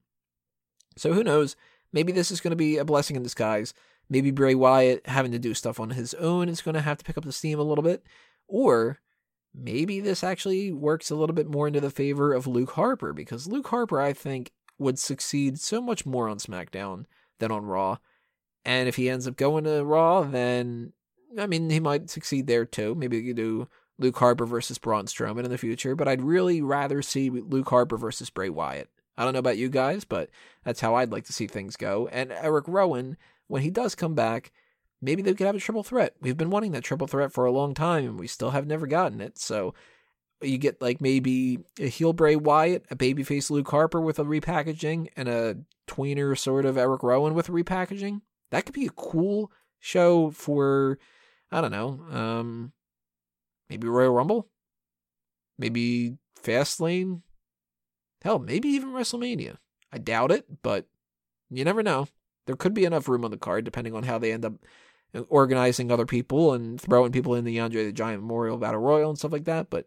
So 1.00 1.14
who 1.14 1.24
knows? 1.24 1.56
Maybe 1.92 2.12
this 2.12 2.32
is 2.32 2.42
going 2.42 2.52
to 2.52 2.58
be 2.58 2.78
a 2.78 2.86
blessing 2.86 3.16
in 3.16 3.24
disguise. 3.24 3.74
Maybe 4.10 4.32
Bray 4.32 4.56
Wyatt 4.56 5.08
having 5.08 5.32
to 5.32 5.40
do 5.40 5.54
stuff 5.54 5.80
on 5.80 5.92
his 5.92 6.14
own 6.16 6.50
is 6.50 6.62
going 6.62 6.76
to 6.76 6.82
have 6.82 6.98
to 6.98 7.06
pick 7.06 7.18
up 7.18 7.26
the 7.26 7.32
steam 7.32 7.60
a 7.60 7.64
little 7.64 7.84
bit. 7.84 8.04
Or 8.48 9.00
maybe 9.54 10.00
this 10.00 10.24
actually 10.24 10.72
works 10.72 11.10
a 11.10 11.16
little 11.16 11.36
bit 11.36 11.48
more 11.48 11.68
into 11.68 11.80
the 11.80 11.92
favor 11.92 12.34
of 12.34 12.48
Luke 12.48 12.72
Harper 12.72 13.14
because 13.14 13.48
Luke 13.48 13.68
Harper, 13.68 14.02
I 14.02 14.14
think, 14.14 14.52
would 14.78 14.98
succeed 14.98 15.60
so 15.60 15.82
much 15.82 16.06
more 16.06 16.28
on 16.28 16.38
SmackDown 16.38 17.06
than 17.40 17.52
on 17.52 17.66
Raw. 17.66 17.98
And 18.66 18.88
if 18.88 18.96
he 18.96 19.10
ends 19.10 19.28
up 19.28 19.36
going 19.36 19.64
to 19.66 19.84
Raw, 19.84 20.24
then 20.24 20.94
I 21.38 21.48
mean 21.48 21.70
he 21.70 21.80
might 21.80 22.10
succeed 22.10 22.48
there 22.48 22.66
too. 22.66 22.96
Maybe 22.96 23.18
you 23.18 23.30
could 23.30 23.38
do 23.38 23.68
Luke 23.98 24.18
Harper 24.18 24.46
versus 24.46 24.78
Braun 24.78 25.06
Strowman 25.06 25.44
in 25.44 25.52
the 25.52 25.58
future, 25.58 25.96
but 25.96 26.08
I'd 26.08 26.22
really 26.22 26.62
rather 26.62 27.02
see 27.02 27.30
Luke 27.30 27.70
Harper 27.70 27.98
versus 27.98 28.30
Bray 28.30 28.50
Wyatt. 28.50 28.90
I 29.20 29.26
don't 29.26 29.34
know 29.34 29.40
about 29.40 29.58
you 29.58 29.68
guys, 29.68 30.06
but 30.06 30.30
that's 30.64 30.80
how 30.80 30.96
I'd 30.96 31.12
like 31.12 31.26
to 31.26 31.34
see 31.34 31.46
things 31.46 31.76
go. 31.76 32.08
And 32.08 32.32
Eric 32.32 32.70
Rowan, 32.70 33.18
when 33.48 33.62
he 33.62 33.70
does 33.70 33.94
come 33.94 34.16
back, 34.16 34.54
maybe 35.02 35.22
they 35.22 35.34
could 35.34 35.46
have 35.46 35.58
a 35.58 35.60
triple 35.60 35.84
threat. 35.84 36.16
We've 36.22 36.38
been 36.38 36.50
wanting 36.50 36.72
that 36.72 36.86
triple 36.86 37.06
threat 37.06 37.34
for 37.34 37.44
a 37.44 37.52
long 37.52 37.74
time, 37.74 38.06
and 38.06 38.18
we 38.18 38.28
still 38.28 38.52
have 38.52 38.66
never 38.66 38.88
gotten 38.88 39.20
it. 39.20 39.38
So 39.38 39.74
you 40.42 40.58
get 40.58 40.82
like 40.82 41.02
maybe 41.02 41.60
a 41.82 41.88
heel 41.88 42.14
Bray 42.14 42.38
Wyatt, 42.38 42.86
a 42.90 42.96
babyface 42.96 43.50
Luke 43.50 43.70
Harper 43.70 44.00
with 44.00 44.20
a 44.20 44.24
repackaging, 44.24 45.10
and 45.18 45.28
a 45.28 45.58
tweener 45.86 46.38
sort 46.38 46.64
of 46.64 46.78
Eric 46.78 47.04
Rowan 47.04 47.34
with 47.34 47.50
a 47.50 47.52
repackaging. 47.52 48.22
That 48.52 48.66
could 48.66 48.74
be 48.74 48.86
a 48.86 48.92
cool 48.92 49.52
show 49.80 50.32
for, 50.32 50.98
I 51.52 51.60
don't 51.60 51.72
know, 51.72 52.06
um, 52.10 52.72
maybe 53.70 53.86
Royal 53.90 54.14
Rumble, 54.14 54.48
maybe 55.58 56.16
Fastlane, 56.42 57.22
Hell, 58.22 58.40
maybe 58.40 58.70
even 58.70 58.90
WrestleMania. 58.90 59.58
I 59.92 59.98
doubt 59.98 60.32
it, 60.32 60.62
but 60.62 60.88
you 61.50 61.64
never 61.64 61.84
know. 61.84 62.08
There 62.46 62.56
could 62.56 62.74
be 62.74 62.86
enough 62.86 63.08
room 63.08 63.26
on 63.26 63.32
the 63.32 63.38
card 63.38 63.66
depending 63.66 63.96
on 63.96 64.04
how 64.04 64.18
they 64.18 64.32
end 64.32 64.46
up 64.46 64.54
organizing 65.30 65.92
other 65.92 66.06
people 66.06 66.54
and 66.54 66.80
throwing 66.80 67.12
people 67.12 67.36
in 67.36 67.46
the 67.46 67.60
Andre 67.60 67.86
the 67.86 67.92
Giant 67.92 68.22
Memorial 68.22 68.58
Battle 68.58 68.82
Royal 68.82 69.10
and 69.10 69.18
stuff 69.18 69.32
like 69.32 69.46
that. 69.46 69.70
But 69.70 69.86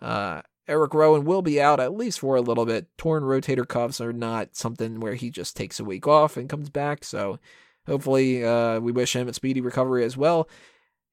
uh, 0.00 0.42
Eric 0.66 0.94
Rowan 0.94 1.24
will 1.24 1.42
be 1.42 1.60
out 1.60 1.80
at 1.80 1.96
least 1.96 2.20
for 2.20 2.36
a 2.36 2.40
little 2.40 2.64
bit. 2.64 2.86
Torn 2.96 3.22
rotator 3.22 3.66
cuffs 3.66 4.00
are 4.00 4.12
not 4.12 4.56
something 4.56 5.00
where 5.00 5.14
he 5.14 5.30
just 5.30 5.56
takes 5.56 5.78
a 5.80 5.84
week 5.84 6.06
off 6.06 6.36
and 6.36 6.48
comes 6.48 6.70
back. 6.70 7.04
So 7.04 7.38
hopefully, 7.86 8.44
uh, 8.44 8.80
we 8.80 8.92
wish 8.92 9.14
him 9.14 9.28
a 9.28 9.34
speedy 9.34 9.60
recovery 9.60 10.04
as 10.04 10.16
well. 10.16 10.48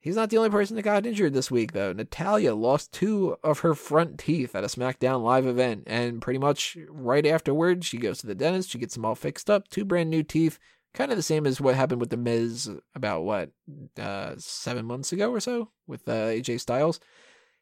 He's 0.01 0.15
not 0.15 0.31
the 0.31 0.37
only 0.37 0.49
person 0.49 0.75
that 0.75 0.81
got 0.81 1.05
injured 1.05 1.33
this 1.33 1.51
week, 1.51 1.73
though. 1.73 1.93
Natalya 1.93 2.55
lost 2.55 2.91
two 2.91 3.37
of 3.43 3.59
her 3.59 3.75
front 3.75 4.17
teeth 4.17 4.55
at 4.55 4.63
a 4.63 4.67
SmackDown 4.67 5.21
Live 5.21 5.45
event, 5.45 5.83
and 5.85 6.23
pretty 6.23 6.39
much 6.39 6.75
right 6.89 7.25
afterwards, 7.25 7.85
she 7.85 7.99
goes 7.99 8.17
to 8.19 8.27
the 8.27 8.33
dentist. 8.33 8.71
She 8.71 8.79
gets 8.79 8.95
them 8.95 9.05
all 9.05 9.13
fixed 9.13 9.47
up. 9.47 9.67
Two 9.67 9.85
brand 9.85 10.09
new 10.09 10.23
teeth, 10.23 10.57
kind 10.95 11.11
of 11.11 11.17
the 11.17 11.23
same 11.23 11.45
as 11.45 11.61
what 11.61 11.75
happened 11.75 12.01
with 12.01 12.09
the 12.09 12.17
Miz 12.17 12.67
about 12.95 13.23
what 13.23 13.51
uh, 13.99 14.33
seven 14.39 14.85
months 14.85 15.11
ago 15.11 15.31
or 15.31 15.39
so 15.39 15.69
with 15.85 16.09
uh, 16.09 16.13
AJ 16.13 16.61
Styles. 16.61 16.99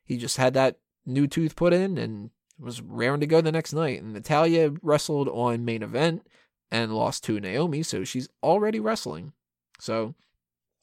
He 0.06 0.16
just 0.16 0.38
had 0.38 0.54
that 0.54 0.80
new 1.06 1.28
tooth 1.28 1.58
put 1.58 1.74
in 1.74 1.98
and 1.98 2.30
was 2.58 2.82
raring 2.82 3.20
to 3.20 3.28
go 3.28 3.42
the 3.42 3.52
next 3.52 3.74
night. 3.74 4.02
And 4.02 4.14
Natalya 4.14 4.72
wrestled 4.82 5.28
on 5.28 5.66
main 5.66 5.84
event 5.84 6.26
and 6.72 6.96
lost 6.96 7.26
to 7.26 7.42
Naomi, 7.42 7.84
so 7.84 8.06
she's 8.06 8.30
already 8.42 8.80
wrestling. 8.80 9.34
So 9.78 10.16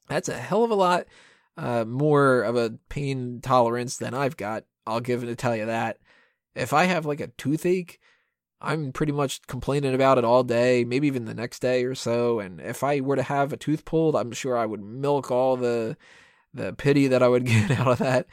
that's 0.06 0.28
a 0.28 0.36
hell 0.36 0.62
of 0.62 0.70
a 0.70 0.75
lot 0.75 1.06
uh, 1.56 1.84
more 1.84 2.42
of 2.42 2.56
a 2.56 2.75
pain 2.88 3.40
tolerance 3.42 3.96
than 3.96 4.14
I've 4.14 4.36
got. 4.36 4.64
I'll 4.86 5.00
give 5.00 5.22
it 5.22 5.26
to 5.26 5.36
tell 5.36 5.56
you 5.56 5.66
that. 5.66 5.98
If 6.54 6.72
I 6.72 6.84
have 6.84 7.06
like 7.06 7.20
a 7.20 7.28
toothache, 7.28 7.98
I'm 8.60 8.92
pretty 8.92 9.12
much 9.12 9.42
complaining 9.46 9.94
about 9.94 10.18
it 10.18 10.25
all 10.25 10.42
day, 10.42 10.84
maybe 10.84 11.06
even 11.06 11.25
the 11.25 11.34
next 11.34 11.60
day 11.60 11.84
or 11.84 11.94
so. 11.94 12.40
And 12.40 12.60
if 12.60 12.82
I 12.82 13.00
were 13.00 13.16
to 13.16 13.22
have 13.22 13.52
a 13.52 13.56
tooth 13.56 13.84
pulled, 13.84 14.16
I'm 14.16 14.32
sure 14.32 14.56
I 14.56 14.66
would 14.66 14.82
milk 14.82 15.30
all 15.30 15.56
the 15.56 15.96
the 16.54 16.72
pity 16.72 17.06
that 17.08 17.22
I 17.22 17.28
would 17.28 17.44
get 17.46 17.70
out 17.72 17.88
of 17.88 17.98
that. 17.98 18.26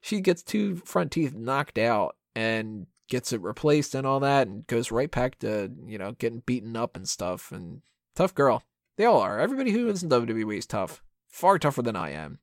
She 0.00 0.20
gets 0.20 0.42
two 0.42 0.76
front 0.76 1.12
teeth 1.12 1.34
knocked 1.34 1.78
out 1.78 2.16
and 2.36 2.86
gets 3.08 3.32
it 3.32 3.42
replaced 3.42 3.94
and 3.94 4.06
all 4.06 4.20
that, 4.20 4.46
and 4.46 4.66
goes 4.66 4.92
right 4.92 5.10
back 5.10 5.38
to 5.40 5.70
you 5.86 5.98
know 5.98 6.12
getting 6.12 6.40
beaten 6.40 6.76
up 6.76 6.96
and 6.96 7.08
stuff. 7.08 7.50
And 7.50 7.82
tough 8.14 8.34
girl, 8.34 8.62
they 8.96 9.04
all 9.04 9.20
are. 9.20 9.40
Everybody 9.40 9.72
who 9.72 9.88
is 9.88 10.02
in 10.02 10.08
WWE 10.08 10.58
is 10.58 10.66
tough, 10.66 11.02
far 11.28 11.58
tougher 11.58 11.82
than 11.82 11.96
I 11.96 12.10
am 12.10 12.38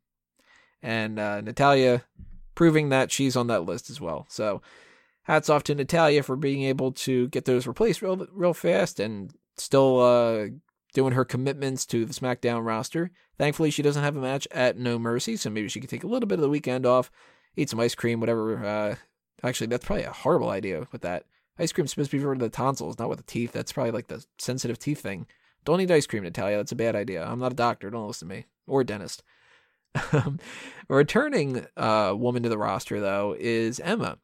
and 0.81 1.19
uh, 1.19 1.41
Natalya 1.41 2.03
proving 2.55 2.89
that 2.89 3.11
she's 3.11 3.35
on 3.35 3.47
that 3.47 3.65
list 3.65 3.89
as 3.89 4.01
well. 4.01 4.25
So 4.29 4.61
hats 5.23 5.49
off 5.49 5.63
to 5.63 5.75
Natalya 5.75 6.23
for 6.23 6.35
being 6.35 6.63
able 6.63 6.91
to 6.91 7.27
get 7.29 7.45
those 7.45 7.67
replaced 7.67 8.01
real 8.01 8.27
real 8.31 8.53
fast 8.53 8.99
and 8.99 9.33
still 9.57 9.99
uh, 9.99 10.47
doing 10.93 11.13
her 11.13 11.25
commitments 11.25 11.85
to 11.87 12.05
the 12.05 12.13
SmackDown 12.13 12.65
roster. 12.65 13.11
Thankfully, 13.37 13.71
she 13.71 13.81
doesn't 13.81 14.03
have 14.03 14.15
a 14.15 14.21
match 14.21 14.47
at 14.51 14.77
No 14.77 14.99
Mercy, 14.99 15.37
so 15.37 15.49
maybe 15.49 15.67
she 15.67 15.79
can 15.79 15.89
take 15.89 16.03
a 16.03 16.07
little 16.07 16.27
bit 16.27 16.39
of 16.39 16.43
the 16.43 16.49
weekend 16.49 16.85
off, 16.85 17.09
eat 17.55 17.69
some 17.69 17.79
ice 17.79 17.95
cream, 17.95 18.19
whatever. 18.19 18.63
Uh, 18.63 18.95
actually, 19.43 19.67
that's 19.67 19.85
probably 19.85 20.05
a 20.05 20.11
horrible 20.11 20.49
idea 20.49 20.87
with 20.91 21.01
that. 21.01 21.25
Ice 21.57 21.71
cream's 21.71 21.91
supposed 21.91 22.11
to 22.11 22.17
be 22.17 22.23
for 22.23 22.35
the 22.35 22.49
tonsils, 22.49 22.99
not 22.99 23.09
with 23.09 23.17
the 23.17 23.23
teeth. 23.23 23.51
That's 23.51 23.71
probably 23.71 23.91
like 23.91 24.07
the 24.07 24.25
sensitive 24.37 24.79
teeth 24.79 25.01
thing. 25.01 25.27
Don't 25.63 25.81
eat 25.81 25.91
ice 25.91 26.07
cream, 26.07 26.23
Natalya. 26.23 26.57
That's 26.57 26.71
a 26.71 26.75
bad 26.75 26.95
idea. 26.95 27.23
I'm 27.23 27.39
not 27.39 27.51
a 27.51 27.55
doctor. 27.55 27.89
Don't 27.89 28.07
listen 28.07 28.27
to 28.27 28.35
me. 28.35 28.45
Or 28.67 28.81
a 28.81 28.85
dentist. 28.85 29.23
A 29.95 30.33
returning 30.89 31.65
uh, 31.77 32.13
woman 32.15 32.43
to 32.43 32.49
the 32.49 32.57
roster, 32.57 32.99
though, 32.99 33.35
is 33.39 33.79
Emma. 33.79 34.17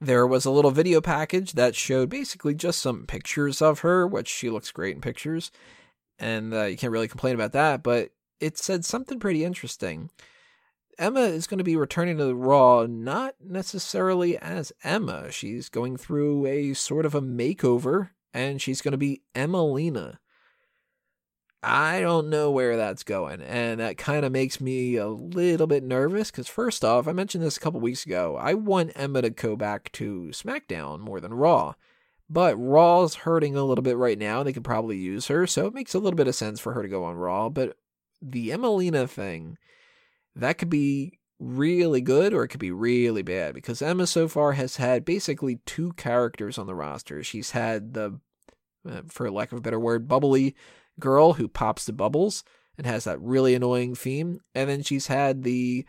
There 0.00 0.26
was 0.26 0.44
a 0.44 0.50
little 0.50 0.72
video 0.72 1.00
package 1.00 1.52
that 1.52 1.76
showed 1.76 2.08
basically 2.08 2.54
just 2.54 2.80
some 2.80 3.06
pictures 3.06 3.62
of 3.62 3.80
her, 3.80 4.06
which 4.06 4.28
she 4.28 4.50
looks 4.50 4.72
great 4.72 4.96
in 4.96 5.00
pictures, 5.00 5.52
and 6.18 6.52
uh, 6.52 6.64
you 6.64 6.76
can't 6.76 6.92
really 6.92 7.08
complain 7.08 7.34
about 7.34 7.52
that, 7.52 7.82
but 7.82 8.10
it 8.40 8.58
said 8.58 8.84
something 8.84 9.20
pretty 9.20 9.44
interesting. 9.44 10.10
Emma 10.98 11.20
is 11.20 11.46
going 11.46 11.58
to 11.58 11.64
be 11.64 11.76
returning 11.76 12.18
to 12.18 12.24
the 12.24 12.34
Raw 12.34 12.86
not 12.88 13.34
necessarily 13.40 14.36
as 14.38 14.72
Emma. 14.84 15.30
She's 15.30 15.68
going 15.68 15.96
through 15.96 16.46
a 16.46 16.74
sort 16.74 17.06
of 17.06 17.14
a 17.14 17.22
makeover, 17.22 18.10
and 18.34 18.60
she's 18.60 18.82
going 18.82 18.92
to 18.92 18.98
be 18.98 19.22
Emmalina. 19.34 20.18
I 21.62 22.00
don't 22.00 22.28
know 22.28 22.50
where 22.50 22.76
that's 22.76 23.04
going. 23.04 23.40
And 23.40 23.78
that 23.78 23.96
kind 23.96 24.24
of 24.24 24.32
makes 24.32 24.60
me 24.60 24.96
a 24.96 25.08
little 25.08 25.68
bit 25.68 25.84
nervous 25.84 26.30
because, 26.30 26.48
first 26.48 26.84
off, 26.84 27.06
I 27.06 27.12
mentioned 27.12 27.44
this 27.44 27.56
a 27.56 27.60
couple 27.60 27.78
weeks 27.80 28.04
ago. 28.04 28.36
I 28.36 28.54
want 28.54 28.92
Emma 28.96 29.22
to 29.22 29.30
go 29.30 29.54
back 29.54 29.92
to 29.92 30.30
SmackDown 30.32 30.98
more 30.98 31.20
than 31.20 31.34
Raw. 31.34 31.74
But 32.28 32.56
Raw's 32.56 33.14
hurting 33.14 33.56
a 33.56 33.62
little 33.62 33.82
bit 33.82 33.96
right 33.96 34.18
now. 34.18 34.42
They 34.42 34.52
could 34.52 34.64
probably 34.64 34.96
use 34.96 35.28
her. 35.28 35.46
So 35.46 35.66
it 35.66 35.74
makes 35.74 35.94
a 35.94 35.98
little 35.98 36.16
bit 36.16 36.28
of 36.28 36.34
sense 36.34 36.58
for 36.58 36.72
her 36.72 36.82
to 36.82 36.88
go 36.88 37.04
on 37.04 37.14
Raw. 37.14 37.48
But 37.48 37.76
the 38.20 38.50
Emmalina 38.50 39.08
thing, 39.08 39.58
that 40.34 40.58
could 40.58 40.70
be 40.70 41.20
really 41.38 42.00
good 42.00 42.32
or 42.32 42.44
it 42.44 42.48
could 42.48 42.60
be 42.60 42.70
really 42.70 43.22
bad 43.22 43.54
because 43.54 43.82
Emma 43.82 44.06
so 44.06 44.28
far 44.28 44.52
has 44.52 44.76
had 44.76 45.04
basically 45.04 45.60
two 45.66 45.92
characters 45.94 46.56
on 46.56 46.66
the 46.66 46.74
roster. 46.74 47.22
She's 47.22 47.50
had 47.50 47.94
the, 47.94 48.18
uh, 48.88 49.02
for 49.08 49.30
lack 49.30 49.52
of 49.52 49.58
a 49.58 49.62
better 49.62 49.80
word, 49.80 50.08
bubbly 50.08 50.54
girl 51.00 51.34
who 51.34 51.48
pops 51.48 51.84
the 51.84 51.92
bubbles 51.92 52.44
and 52.76 52.86
has 52.86 53.04
that 53.04 53.20
really 53.20 53.54
annoying 53.54 53.94
theme. 53.94 54.40
And 54.54 54.68
then 54.68 54.82
she's 54.82 55.06
had 55.06 55.42
the 55.42 55.84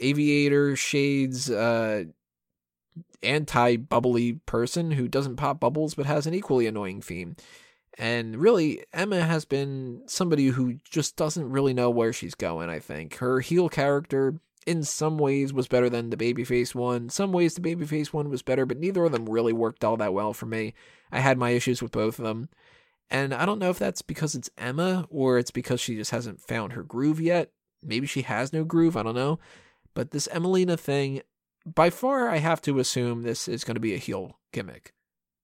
aviator 0.00 0.76
shades 0.76 1.50
uh, 1.50 2.04
anti 3.22 3.76
bubbly 3.76 4.34
person 4.46 4.92
who 4.92 5.08
doesn't 5.08 5.36
pop 5.36 5.60
bubbles 5.60 5.94
but 5.94 6.06
has 6.06 6.26
an 6.26 6.34
equally 6.34 6.66
annoying 6.66 7.00
theme. 7.00 7.36
And 7.98 8.36
really, 8.36 8.84
Emma 8.92 9.22
has 9.22 9.44
been 9.44 10.02
somebody 10.06 10.46
who 10.46 10.74
just 10.88 11.16
doesn't 11.16 11.50
really 11.50 11.74
know 11.74 11.90
where 11.90 12.12
she's 12.12 12.36
going, 12.36 12.70
I 12.70 12.78
think. 12.78 13.16
Her 13.16 13.40
heel 13.40 13.68
character, 13.68 14.34
in 14.68 14.84
some 14.84 15.18
ways, 15.18 15.52
was 15.52 15.66
better 15.66 15.90
than 15.90 16.10
the 16.10 16.16
babyface 16.16 16.76
one. 16.76 17.08
Some 17.08 17.32
ways, 17.32 17.54
the 17.54 17.60
babyface 17.60 18.12
one 18.12 18.30
was 18.30 18.42
better, 18.42 18.64
but 18.64 18.78
neither 18.78 19.04
of 19.04 19.10
them 19.10 19.28
really 19.28 19.52
worked 19.52 19.82
all 19.82 19.96
that 19.96 20.14
well 20.14 20.32
for 20.32 20.46
me. 20.46 20.74
I 21.10 21.18
had 21.18 21.38
my 21.38 21.50
issues 21.50 21.82
with 21.82 21.90
both 21.90 22.20
of 22.20 22.24
them. 22.24 22.50
And 23.10 23.32
I 23.32 23.46
don't 23.46 23.58
know 23.58 23.70
if 23.70 23.78
that's 23.78 24.02
because 24.02 24.34
it's 24.34 24.50
Emma 24.58 25.06
or 25.10 25.38
it's 25.38 25.50
because 25.50 25.80
she 25.80 25.96
just 25.96 26.10
hasn't 26.10 26.40
found 26.40 26.74
her 26.74 26.82
groove 26.82 27.20
yet. 27.20 27.50
Maybe 27.82 28.06
she 28.06 28.22
has 28.22 28.52
no 28.52 28.64
groove, 28.64 28.96
I 28.96 29.02
don't 29.02 29.14
know. 29.14 29.38
But 29.94 30.10
this 30.10 30.28
Emmalina 30.28 30.78
thing, 30.78 31.22
by 31.64 31.90
far, 31.90 32.28
I 32.28 32.38
have 32.38 32.60
to 32.62 32.78
assume 32.78 33.22
this 33.22 33.48
is 33.48 33.64
going 33.64 33.76
to 33.76 33.80
be 33.80 33.94
a 33.94 33.98
heel 33.98 34.38
gimmick. 34.52 34.92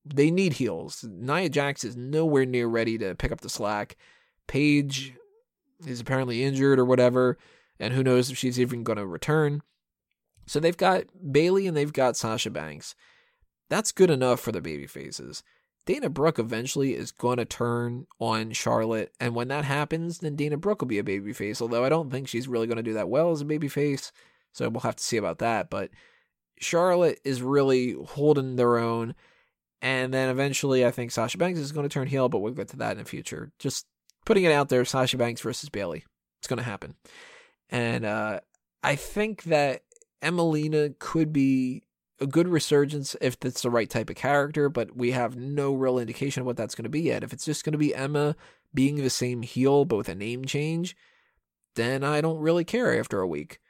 they 0.04 0.30
need 0.30 0.54
heels. 0.54 1.04
Nia 1.08 1.48
Jax 1.48 1.82
is 1.84 1.96
nowhere 1.96 2.44
near 2.44 2.66
ready 2.66 2.98
to 2.98 3.14
pick 3.14 3.32
up 3.32 3.40
the 3.40 3.48
slack. 3.48 3.96
Paige 4.46 5.14
is 5.86 6.00
apparently 6.00 6.44
injured 6.44 6.78
or 6.78 6.84
whatever, 6.84 7.38
and 7.80 7.94
who 7.94 8.02
knows 8.02 8.30
if 8.30 8.36
she's 8.36 8.60
even 8.60 8.84
going 8.84 8.98
to 8.98 9.06
return. 9.06 9.62
So 10.46 10.60
they've 10.60 10.76
got 10.76 11.04
Bayley 11.32 11.66
and 11.66 11.76
they've 11.76 11.92
got 11.92 12.16
Sasha 12.16 12.50
Banks. 12.50 12.94
That's 13.70 13.92
good 13.92 14.10
enough 14.10 14.40
for 14.40 14.52
the 14.52 14.60
baby 14.60 14.86
faces. 14.86 15.42
Dana 15.86 16.08
Brooke 16.08 16.38
eventually 16.38 16.94
is 16.94 17.12
going 17.12 17.36
to 17.36 17.44
turn 17.44 18.06
on 18.18 18.52
Charlotte, 18.52 19.12
and 19.20 19.34
when 19.34 19.48
that 19.48 19.64
happens, 19.64 20.18
then 20.18 20.36
Dana 20.36 20.56
Brooke 20.56 20.80
will 20.80 20.88
be 20.88 20.98
a 20.98 21.04
babyface. 21.04 21.60
Although 21.60 21.84
I 21.84 21.90
don't 21.90 22.10
think 22.10 22.26
she's 22.26 22.48
really 22.48 22.66
going 22.66 22.78
to 22.78 22.82
do 22.82 22.94
that 22.94 23.08
well 23.08 23.30
as 23.30 23.42
a 23.42 23.44
babyface, 23.44 24.10
so 24.52 24.68
we'll 24.68 24.80
have 24.80 24.96
to 24.96 25.04
see 25.04 25.18
about 25.18 25.38
that. 25.38 25.68
But 25.68 25.90
Charlotte 26.58 27.20
is 27.24 27.42
really 27.42 27.92
holding 27.92 28.56
their 28.56 28.78
own, 28.78 29.14
and 29.82 30.14
then 30.14 30.30
eventually 30.30 30.86
I 30.86 30.90
think 30.90 31.10
Sasha 31.10 31.36
Banks 31.36 31.60
is 31.60 31.72
going 31.72 31.86
to 31.86 31.92
turn 31.92 32.06
heel, 32.06 32.30
but 32.30 32.38
we'll 32.38 32.54
get 32.54 32.68
to 32.68 32.76
that 32.78 32.92
in 32.92 32.98
the 32.98 33.04
future. 33.04 33.52
Just 33.58 33.86
putting 34.24 34.44
it 34.44 34.52
out 34.52 34.70
there: 34.70 34.84
Sasha 34.86 35.18
Banks 35.18 35.42
versus 35.42 35.68
Bayley. 35.68 36.04
It's 36.40 36.48
going 36.48 36.58
to 36.58 36.64
happen, 36.64 36.94
and 37.68 38.06
uh, 38.06 38.40
I 38.82 38.96
think 38.96 39.44
that 39.44 39.82
Emmalina 40.22 40.98
could 40.98 41.30
be 41.30 41.82
a 42.24 42.26
good 42.26 42.48
resurgence 42.48 43.14
if 43.20 43.36
it's 43.44 43.62
the 43.62 43.70
right 43.70 43.88
type 43.88 44.10
of 44.10 44.16
character, 44.16 44.68
but 44.68 44.96
we 44.96 45.12
have 45.12 45.36
no 45.36 45.72
real 45.74 45.98
indication 45.98 46.40
of 46.40 46.46
what 46.46 46.56
that's 46.56 46.74
going 46.74 46.84
to 46.84 46.90
be 46.90 47.02
yet. 47.02 47.22
If 47.22 47.32
it's 47.32 47.44
just 47.44 47.64
going 47.64 47.72
to 47.72 47.78
be 47.78 47.94
Emma 47.94 48.34
being 48.72 48.96
the 48.96 49.10
same 49.10 49.42
heel 49.42 49.84
but 49.84 49.96
with 49.96 50.08
a 50.08 50.14
name 50.14 50.44
change, 50.44 50.96
then 51.76 52.02
I 52.02 52.20
don't 52.20 52.40
really 52.40 52.64
care 52.64 52.98
after 52.98 53.20
a 53.20 53.26
week. 53.28 53.60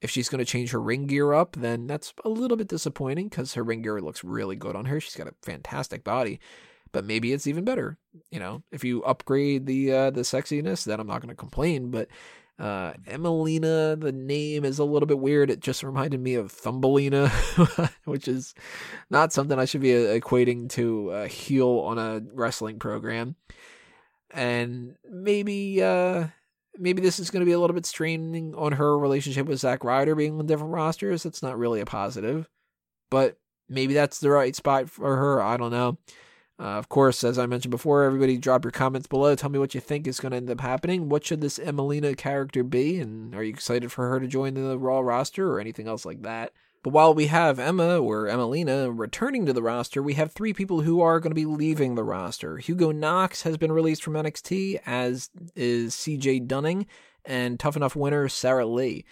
If 0.00 0.10
she's 0.10 0.28
going 0.28 0.40
to 0.40 0.44
change 0.44 0.72
her 0.72 0.80
ring 0.80 1.06
gear 1.06 1.32
up, 1.32 1.56
then 1.56 1.86
that's 1.86 2.12
a 2.24 2.28
little 2.28 2.56
bit 2.56 2.68
disappointing 2.68 3.28
because 3.28 3.54
her 3.54 3.62
ring 3.62 3.82
gear 3.82 4.00
looks 4.00 4.22
really 4.22 4.56
good 4.56 4.76
on 4.76 4.86
her. 4.86 5.00
She's 5.00 5.16
got 5.16 5.28
a 5.28 5.34
fantastic 5.42 6.04
body, 6.04 6.40
but 6.90 7.04
maybe 7.04 7.32
it's 7.32 7.46
even 7.46 7.64
better. 7.64 7.98
You 8.30 8.40
know, 8.40 8.62
if 8.70 8.84
you 8.84 9.02
upgrade 9.04 9.66
the 9.66 9.92
uh, 9.92 10.10
the 10.10 10.22
sexiness, 10.22 10.84
then 10.84 11.00
I'm 11.00 11.06
not 11.06 11.22
going 11.22 11.30
to 11.30 11.36
complain. 11.36 11.90
But 11.90 12.08
uh, 12.58 12.92
Emmalina, 13.06 14.00
the 14.00 14.12
name 14.12 14.64
is 14.64 14.78
a 14.78 14.84
little 14.84 15.06
bit 15.06 15.18
weird. 15.18 15.50
It 15.50 15.60
just 15.60 15.82
reminded 15.82 16.20
me 16.20 16.34
of 16.34 16.52
Thumbelina, 16.52 17.28
which 18.04 18.28
is 18.28 18.54
not 19.10 19.32
something 19.32 19.58
I 19.58 19.64
should 19.64 19.80
be 19.80 19.94
uh, 19.94 20.18
equating 20.18 20.68
to 20.70 21.10
a 21.10 21.28
heel 21.28 21.80
on 21.80 21.98
a 21.98 22.22
wrestling 22.32 22.78
program. 22.78 23.36
And 24.30 24.96
maybe, 25.10 25.82
uh, 25.82 26.26
maybe 26.78 27.02
this 27.02 27.18
is 27.18 27.30
going 27.30 27.40
to 27.40 27.46
be 27.46 27.52
a 27.52 27.58
little 27.58 27.74
bit 27.74 27.86
straining 27.86 28.54
on 28.54 28.72
her 28.72 28.98
relationship 28.98 29.46
with 29.46 29.60
Zack 29.60 29.84
Ryder 29.84 30.14
being 30.14 30.38
on 30.38 30.46
different 30.46 30.72
rosters. 30.72 31.22
That's 31.22 31.42
not 31.42 31.58
really 31.58 31.80
a 31.80 31.86
positive, 31.86 32.48
but 33.10 33.38
maybe 33.68 33.94
that's 33.94 34.20
the 34.20 34.30
right 34.30 34.54
spot 34.54 34.88
for 34.88 35.16
her. 35.16 35.42
I 35.42 35.56
don't 35.56 35.72
know. 35.72 35.98
Uh, 36.62 36.78
of 36.78 36.88
course, 36.88 37.24
as 37.24 37.40
I 37.40 37.46
mentioned 37.46 37.72
before, 37.72 38.04
everybody 38.04 38.38
drop 38.38 38.64
your 38.64 38.70
comments 38.70 39.08
below. 39.08 39.34
Tell 39.34 39.50
me 39.50 39.58
what 39.58 39.74
you 39.74 39.80
think 39.80 40.06
is 40.06 40.20
going 40.20 40.30
to 40.30 40.36
end 40.36 40.48
up 40.48 40.60
happening. 40.60 41.08
What 41.08 41.26
should 41.26 41.40
this 41.40 41.58
Emmalina 41.58 42.16
character 42.16 42.62
be? 42.62 43.00
And 43.00 43.34
are 43.34 43.42
you 43.42 43.50
excited 43.50 43.90
for 43.90 44.08
her 44.08 44.20
to 44.20 44.28
join 44.28 44.54
the 44.54 44.78
Raw 44.78 45.00
roster 45.00 45.52
or 45.52 45.58
anything 45.58 45.88
else 45.88 46.06
like 46.06 46.22
that? 46.22 46.52
But 46.84 46.92
while 46.92 47.14
we 47.14 47.26
have 47.26 47.58
Emma 47.58 47.98
or 47.98 48.26
Emmalina 48.26 48.96
returning 48.96 49.44
to 49.46 49.52
the 49.52 49.62
roster, 49.62 50.00
we 50.04 50.14
have 50.14 50.30
three 50.30 50.52
people 50.52 50.82
who 50.82 51.00
are 51.00 51.18
going 51.18 51.32
to 51.32 51.34
be 51.34 51.46
leaving 51.46 51.96
the 51.96 52.04
roster. 52.04 52.58
Hugo 52.58 52.92
Knox 52.92 53.42
has 53.42 53.56
been 53.56 53.72
released 53.72 54.04
from 54.04 54.14
NXT, 54.14 54.82
as 54.86 55.30
is 55.56 55.96
CJ 55.96 56.46
Dunning, 56.46 56.86
and 57.24 57.58
Tough 57.58 57.76
Enough 57.76 57.96
winner 57.96 58.28
Sarah 58.28 58.66
Lee. 58.66 59.04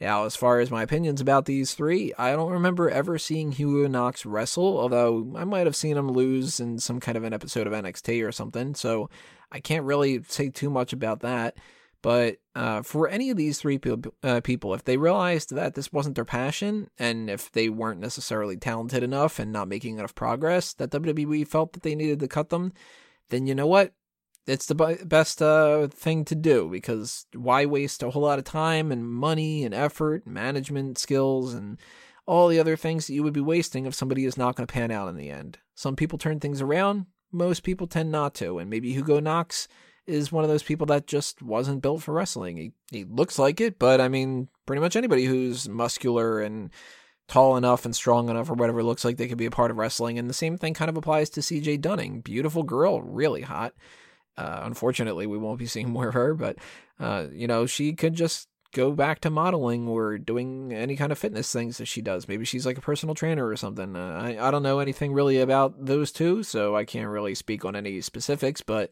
Now, 0.00 0.24
as 0.24 0.34
far 0.34 0.58
as 0.60 0.70
my 0.70 0.82
opinions 0.82 1.20
about 1.20 1.44
these 1.44 1.74
three, 1.74 2.12
I 2.18 2.32
don't 2.32 2.52
remember 2.52 2.90
ever 2.90 3.16
seeing 3.18 3.52
Hugo 3.52 3.88
Knox 3.88 4.26
wrestle, 4.26 4.78
although 4.78 5.32
I 5.36 5.44
might 5.44 5.66
have 5.66 5.76
seen 5.76 5.96
him 5.96 6.10
lose 6.10 6.58
in 6.58 6.78
some 6.78 6.98
kind 7.00 7.16
of 7.16 7.24
an 7.24 7.32
episode 7.32 7.66
of 7.66 7.72
NXT 7.72 8.26
or 8.26 8.32
something, 8.32 8.74
so 8.74 9.08
I 9.52 9.60
can't 9.60 9.84
really 9.84 10.22
say 10.24 10.50
too 10.50 10.68
much 10.68 10.92
about 10.92 11.20
that. 11.20 11.56
But 12.02 12.36
uh, 12.54 12.82
for 12.82 13.08
any 13.08 13.30
of 13.30 13.38
these 13.38 13.58
three 13.58 13.78
pe- 13.78 13.94
uh, 14.22 14.40
people, 14.42 14.74
if 14.74 14.84
they 14.84 14.98
realized 14.98 15.54
that 15.54 15.74
this 15.74 15.90
wasn't 15.90 16.16
their 16.16 16.26
passion, 16.26 16.90
and 16.98 17.30
if 17.30 17.50
they 17.52 17.70
weren't 17.70 18.00
necessarily 18.00 18.58
talented 18.58 19.02
enough 19.02 19.38
and 19.38 19.52
not 19.52 19.68
making 19.68 19.98
enough 19.98 20.14
progress, 20.14 20.74
that 20.74 20.90
WWE 20.90 21.48
felt 21.48 21.72
that 21.72 21.82
they 21.82 21.94
needed 21.94 22.20
to 22.20 22.28
cut 22.28 22.50
them, 22.50 22.74
then 23.30 23.46
you 23.46 23.54
know 23.54 23.66
what? 23.66 23.94
It's 24.46 24.66
the 24.66 24.74
best 25.04 25.40
uh, 25.40 25.88
thing 25.88 26.24
to 26.26 26.34
do 26.34 26.68
because 26.68 27.26
why 27.34 27.64
waste 27.66 28.02
a 28.02 28.10
whole 28.10 28.22
lot 28.22 28.38
of 28.38 28.44
time 28.44 28.92
and 28.92 29.08
money 29.08 29.64
and 29.64 29.74
effort, 29.74 30.24
and 30.26 30.34
management 30.34 30.98
skills, 30.98 31.54
and 31.54 31.78
all 32.26 32.48
the 32.48 32.58
other 32.58 32.76
things 32.76 33.06
that 33.06 33.14
you 33.14 33.22
would 33.22 33.32
be 33.32 33.40
wasting 33.40 33.86
if 33.86 33.94
somebody 33.94 34.24
is 34.24 34.36
not 34.36 34.56
going 34.56 34.66
to 34.66 34.72
pan 34.72 34.90
out 34.90 35.08
in 35.08 35.16
the 35.16 35.30
end. 35.30 35.58
Some 35.74 35.96
people 35.96 36.18
turn 36.18 36.40
things 36.40 36.60
around, 36.60 37.06
most 37.32 37.62
people 37.62 37.86
tend 37.86 38.12
not 38.12 38.34
to, 38.36 38.58
and 38.58 38.70
maybe 38.70 38.92
Hugo 38.92 39.20
Knox 39.20 39.66
is 40.06 40.30
one 40.30 40.44
of 40.44 40.50
those 40.50 40.62
people 40.62 40.86
that 40.86 41.06
just 41.06 41.42
wasn't 41.42 41.82
built 41.82 42.02
for 42.02 42.12
wrestling. 42.12 42.56
He 42.56 42.72
he 42.90 43.04
looks 43.04 43.38
like 43.38 43.60
it, 43.60 43.78
but 43.78 44.00
I 44.00 44.08
mean, 44.08 44.48
pretty 44.66 44.80
much 44.80 44.96
anybody 44.96 45.24
who's 45.24 45.68
muscular 45.68 46.40
and 46.40 46.70
tall 47.26 47.56
enough 47.56 47.84
and 47.86 47.96
strong 47.96 48.28
enough 48.28 48.50
or 48.50 48.54
whatever 48.54 48.82
looks 48.82 49.04
like 49.04 49.16
they 49.16 49.28
could 49.28 49.38
be 49.38 49.46
a 49.46 49.50
part 49.50 49.70
of 49.70 49.78
wrestling. 49.78 50.18
And 50.18 50.28
the 50.28 50.34
same 50.34 50.58
thing 50.58 50.74
kind 50.74 50.90
of 50.90 50.96
applies 50.96 51.30
to 51.30 51.40
CJ 51.40 51.80
Dunning. 51.80 52.20
Beautiful 52.20 52.62
girl, 52.62 53.00
really 53.00 53.42
hot. 53.42 53.72
Uh, 54.36 54.60
unfortunately, 54.62 55.26
we 55.26 55.38
won't 55.38 55.58
be 55.58 55.66
seeing 55.66 55.90
more 55.90 56.08
of 56.08 56.14
her, 56.14 56.34
but 56.34 56.56
uh, 56.98 57.26
you 57.32 57.46
know, 57.46 57.66
she 57.66 57.92
could 57.92 58.14
just 58.14 58.48
go 58.72 58.90
back 58.90 59.20
to 59.20 59.30
modeling 59.30 59.88
or 59.88 60.18
doing 60.18 60.72
any 60.72 60.96
kind 60.96 61.12
of 61.12 61.18
fitness 61.18 61.52
things 61.52 61.78
that 61.78 61.86
she 61.86 62.02
does. 62.02 62.26
Maybe 62.26 62.44
she's 62.44 62.66
like 62.66 62.76
a 62.76 62.82
personal 62.82 63.14
trainer 63.14 63.46
or 63.46 63.56
something. 63.56 63.96
Uh, 63.96 64.20
I 64.20 64.48
I 64.48 64.50
don't 64.50 64.62
know 64.62 64.80
anything 64.80 65.12
really 65.12 65.40
about 65.40 65.86
those 65.86 66.12
two, 66.12 66.42
so 66.42 66.76
I 66.76 66.84
can't 66.84 67.08
really 67.08 67.34
speak 67.34 67.64
on 67.64 67.76
any 67.76 68.00
specifics. 68.00 68.60
But 68.60 68.90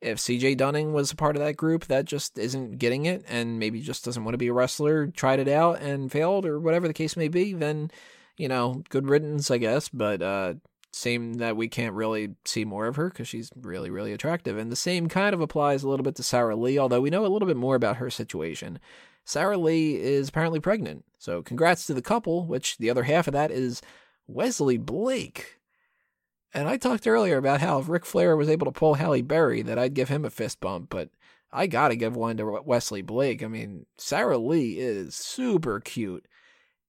if 0.00 0.18
CJ 0.18 0.56
Dunning 0.56 0.92
was 0.92 1.10
a 1.10 1.16
part 1.16 1.36
of 1.36 1.42
that 1.42 1.56
group 1.56 1.86
that 1.86 2.04
just 2.04 2.38
isn't 2.38 2.78
getting 2.78 3.06
it 3.06 3.24
and 3.28 3.58
maybe 3.58 3.80
just 3.80 4.04
doesn't 4.04 4.24
want 4.24 4.34
to 4.34 4.38
be 4.38 4.48
a 4.48 4.52
wrestler, 4.52 5.06
tried 5.06 5.40
it 5.40 5.48
out 5.48 5.80
and 5.80 6.12
failed 6.12 6.44
or 6.44 6.60
whatever 6.60 6.86
the 6.86 6.94
case 6.94 7.16
may 7.16 7.28
be, 7.28 7.52
then 7.54 7.90
you 8.36 8.48
know, 8.48 8.82
good 8.88 9.08
riddance, 9.08 9.50
I 9.50 9.58
guess. 9.58 9.88
But 9.88 10.22
same 10.92 11.34
that 11.34 11.56
we 11.56 11.68
can't 11.68 11.94
really 11.94 12.34
see 12.44 12.64
more 12.64 12.86
of 12.86 12.96
her 12.96 13.08
because 13.08 13.26
she's 13.26 13.50
really, 13.56 13.90
really 13.90 14.12
attractive. 14.12 14.58
And 14.58 14.70
the 14.70 14.76
same 14.76 15.08
kind 15.08 15.34
of 15.34 15.40
applies 15.40 15.82
a 15.82 15.88
little 15.88 16.04
bit 16.04 16.14
to 16.16 16.22
Sarah 16.22 16.56
Lee, 16.56 16.78
although 16.78 17.00
we 17.00 17.10
know 17.10 17.24
a 17.24 17.28
little 17.28 17.48
bit 17.48 17.56
more 17.56 17.74
about 17.74 17.96
her 17.96 18.10
situation. 18.10 18.78
Sarah 19.24 19.56
Lee 19.56 19.96
is 19.96 20.28
apparently 20.28 20.60
pregnant. 20.60 21.04
So 21.18 21.42
congrats 21.42 21.86
to 21.86 21.94
the 21.94 22.02
couple, 22.02 22.46
which 22.46 22.78
the 22.78 22.90
other 22.90 23.04
half 23.04 23.26
of 23.26 23.32
that 23.32 23.50
is 23.50 23.80
Wesley 24.26 24.76
Blake. 24.76 25.58
And 26.52 26.68
I 26.68 26.76
talked 26.76 27.06
earlier 27.06 27.38
about 27.38 27.62
how 27.62 27.78
if 27.78 27.88
Ric 27.88 28.04
Flair 28.04 28.36
was 28.36 28.48
able 28.48 28.66
to 28.66 28.72
pull 28.72 28.94
Halle 28.94 29.22
Berry, 29.22 29.62
that 29.62 29.78
I'd 29.78 29.94
give 29.94 30.10
him 30.10 30.24
a 30.24 30.30
fist 30.30 30.60
bump, 30.60 30.90
but 30.90 31.08
I 31.50 31.66
gotta 31.66 31.96
give 31.96 32.14
one 32.14 32.36
to 32.36 32.60
Wesley 32.64 33.00
Blake. 33.00 33.42
I 33.42 33.46
mean, 33.46 33.86
Sarah 33.96 34.38
Lee 34.38 34.78
is 34.78 35.14
super 35.14 35.80
cute. 35.80 36.26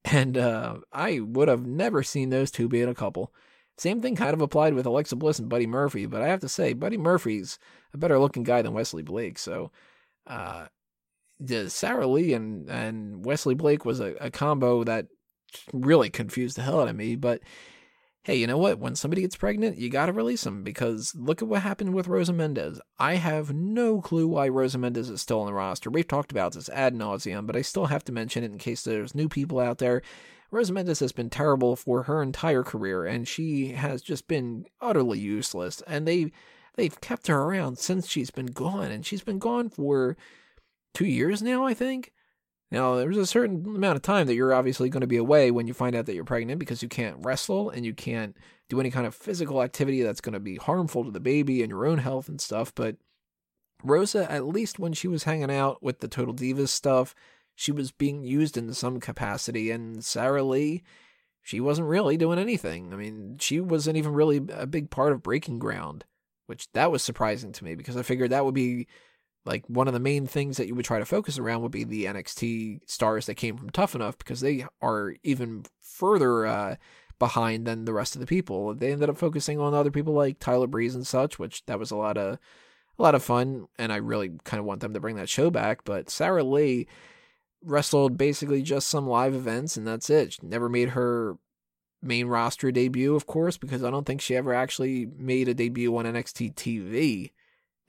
And 0.05 0.37
uh, 0.37 0.79
I 0.91 1.21
would 1.21 1.47
have 1.47 1.65
never 1.65 2.03
seen 2.03 2.29
those 2.29 2.51
two 2.51 2.67
be 2.67 2.81
in 2.81 2.89
a 2.89 2.95
couple. 2.95 3.31
Same 3.77 4.01
thing 4.01 4.15
kind 4.15 4.33
of 4.33 4.41
applied 4.41 4.75
with 4.75 4.85
Alexa 4.85 5.15
Bliss 5.15 5.39
and 5.39 5.49
Buddy 5.49 5.67
Murphy, 5.67 6.05
but 6.05 6.21
I 6.21 6.27
have 6.27 6.41
to 6.41 6.49
say, 6.49 6.73
Buddy 6.73 6.97
Murphy's 6.97 7.57
a 7.93 7.97
better 7.97 8.19
looking 8.19 8.43
guy 8.43 8.61
than 8.61 8.73
Wesley 8.73 9.01
Blake. 9.01 9.39
So, 9.39 9.71
uh, 10.27 10.67
Sarah 11.67 12.07
Lee 12.07 12.33
and, 12.33 12.69
and 12.69 13.25
Wesley 13.25 13.55
Blake 13.55 13.83
was 13.83 13.99
a, 13.99 14.13
a 14.21 14.29
combo 14.29 14.83
that 14.83 15.07
really 15.71 16.09
confused 16.09 16.57
the 16.57 16.61
hell 16.61 16.81
out 16.81 16.87
of 16.87 16.95
me. 16.95 17.15
But 17.15 17.41
hey, 18.23 18.35
you 18.35 18.47
know 18.47 18.57
what? 18.57 18.79
When 18.79 18.95
somebody 18.95 19.21
gets 19.21 19.35
pregnant, 19.35 19.77
you 19.77 19.89
got 19.89 20.05
to 20.05 20.13
release 20.13 20.43
them 20.43 20.63
because 20.63 21.13
look 21.15 21.41
at 21.41 21.47
what 21.47 21.61
happened 21.61 21.93
with 21.93 22.07
Rosa 22.07 22.31
Mendes. 22.31 22.79
I 22.97 23.15
have 23.15 23.53
no 23.53 24.01
clue 24.01 24.27
why 24.27 24.47
Rosa 24.47 24.77
Mendes 24.77 25.09
is 25.09 25.21
still 25.21 25.41
on 25.41 25.47
the 25.47 25.53
roster. 25.53 25.89
We've 25.89 26.07
talked 26.07 26.31
about 26.31 26.53
this 26.53 26.69
ad 26.69 26.95
nauseum, 26.95 27.45
but 27.45 27.55
I 27.55 27.61
still 27.61 27.87
have 27.87 28.05
to 28.05 28.13
mention 28.13 28.43
it 28.43 28.51
in 28.51 28.57
case 28.57 28.83
there's 28.83 29.15
new 29.15 29.27
people 29.27 29.59
out 29.59 29.79
there 29.79 30.01
Mendes 30.71 30.99
has 30.99 31.11
been 31.11 31.29
terrible 31.29 31.75
for 31.75 32.03
her 32.03 32.21
entire 32.21 32.63
career, 32.63 33.05
and 33.05 33.27
she 33.27 33.69
has 33.69 34.01
just 34.01 34.27
been 34.27 34.65
utterly 34.79 35.19
useless. 35.19 35.81
And 35.87 36.07
they 36.07 36.31
they've 36.75 36.99
kept 37.01 37.27
her 37.27 37.41
around 37.41 37.77
since 37.77 38.07
she's 38.07 38.31
been 38.31 38.47
gone, 38.47 38.91
and 38.91 39.05
she's 39.05 39.23
been 39.23 39.39
gone 39.39 39.69
for 39.69 40.15
two 40.93 41.05
years 41.05 41.41
now, 41.41 41.65
I 41.65 41.73
think. 41.73 42.13
Now, 42.71 42.95
there's 42.95 43.17
a 43.17 43.27
certain 43.27 43.63
amount 43.75 43.97
of 43.97 44.01
time 44.01 44.25
that 44.25 44.33
you're 44.33 44.53
obviously 44.53 44.89
going 44.89 45.01
to 45.01 45.07
be 45.07 45.17
away 45.17 45.51
when 45.51 45.67
you 45.67 45.75
find 45.75 45.95
out 45.95 46.07
that 46.07 46.15
you're 46.15 46.23
pregnant 46.23 46.59
because 46.59 46.81
you 46.81 46.89
can't 46.89 47.23
wrestle 47.23 47.69
and 47.69 47.85
you 47.85 47.93
can't 47.93 48.35
do 48.67 48.79
any 48.79 48.89
kind 48.89 49.05
of 49.05 49.13
physical 49.13 49.61
activity 49.61 50.01
that's 50.01 50.21
going 50.21 50.33
to 50.33 50.39
be 50.39 50.55
harmful 50.55 51.03
to 51.03 51.11
the 51.11 51.19
baby 51.19 51.61
and 51.61 51.69
your 51.69 51.85
own 51.85 51.99
health 51.99 52.27
and 52.27 52.41
stuff. 52.41 52.73
But 52.73 52.95
Rosa, 53.83 54.31
at 54.31 54.47
least 54.47 54.79
when 54.79 54.93
she 54.93 55.07
was 55.07 55.25
hanging 55.25 55.51
out 55.51 55.83
with 55.83 55.99
the 55.99 56.07
Total 56.07 56.33
Divas 56.33 56.69
stuff, 56.69 57.13
she 57.55 57.71
was 57.71 57.91
being 57.91 58.23
used 58.23 58.57
in 58.57 58.73
some 58.73 58.99
capacity. 58.99 59.71
And 59.71 60.03
Sarah 60.03 60.43
Lee, 60.43 60.83
she 61.41 61.59
wasn't 61.59 61.87
really 61.87 62.17
doing 62.17 62.39
anything. 62.39 62.93
I 62.93 62.95
mean, 62.95 63.37
she 63.39 63.59
wasn't 63.59 63.97
even 63.97 64.13
really 64.13 64.41
a 64.51 64.65
big 64.65 64.89
part 64.89 65.11
of 65.11 65.23
Breaking 65.23 65.59
Ground, 65.59 66.05
which 66.47 66.71
that 66.73 66.91
was 66.91 67.03
surprising 67.03 67.51
to 67.53 67.63
me 67.63 67.75
because 67.75 67.97
I 67.97 68.03
figured 68.03 68.31
that 68.31 68.45
would 68.45 68.55
be 68.55 68.87
like 69.45 69.65
one 69.67 69.87
of 69.87 69.93
the 69.93 69.99
main 69.99 70.25
things 70.25 70.57
that 70.57 70.67
you 70.67 70.75
would 70.75 70.85
try 70.85 70.99
to 70.99 71.05
focus 71.05 71.37
around 71.37 71.61
would 71.61 71.71
be 71.71 71.83
the 71.83 72.05
NXT 72.05 72.79
stars 72.87 73.25
that 73.25 73.35
came 73.35 73.57
from 73.57 73.69
Tough 73.69 73.93
Enough 73.93 74.17
because 74.17 74.39
they 74.39 74.65
are 74.81 75.15
even 75.23 75.65
further 75.81 76.45
uh, 76.45 76.75
behind 77.19 77.65
than 77.65 77.85
the 77.85 77.93
rest 77.93 78.15
of 78.15 78.21
the 78.21 78.27
people. 78.27 78.73
They 78.73 78.91
ended 78.91 79.09
up 79.09 79.17
focusing 79.17 79.59
on 79.59 79.73
other 79.73 79.91
people 79.91 80.13
like 80.13 80.39
Tyler 80.39 80.67
Breeze 80.67 80.95
and 80.95 81.05
such, 81.05 81.39
which 81.39 81.65
that 81.65 81.79
was 81.79 81.91
a 81.91 81.97
lot 81.97 82.17
of 82.17 82.39
a 82.97 83.01
lot 83.01 83.15
of 83.15 83.23
fun, 83.23 83.67
and 83.79 83.91
I 83.91 83.97
really 83.97 84.31
kind 84.43 84.59
of 84.59 84.65
want 84.65 84.81
them 84.81 84.93
to 84.93 84.99
bring 84.99 85.15
that 85.15 85.29
show 85.29 85.49
back. 85.49 85.83
But 85.83 86.09
Sarah 86.09 86.43
Lee 86.43 86.87
wrestled 87.63 88.17
basically 88.17 88.61
just 88.61 88.87
some 88.87 89.07
live 89.07 89.33
events, 89.33 89.77
and 89.77 89.87
that's 89.87 90.09
it. 90.09 90.33
She 90.33 90.39
never 90.43 90.69
made 90.69 90.89
her 90.89 91.37
main 92.01 92.27
roster 92.27 92.71
debut, 92.71 93.15
of 93.15 93.25
course, 93.25 93.57
because 93.57 93.83
I 93.83 93.89
don't 93.89 94.05
think 94.05 94.21
she 94.21 94.35
ever 94.35 94.53
actually 94.53 95.07
made 95.17 95.47
a 95.47 95.53
debut 95.53 95.95
on 95.95 96.05
NXT 96.05 96.55
TV. 96.55 97.31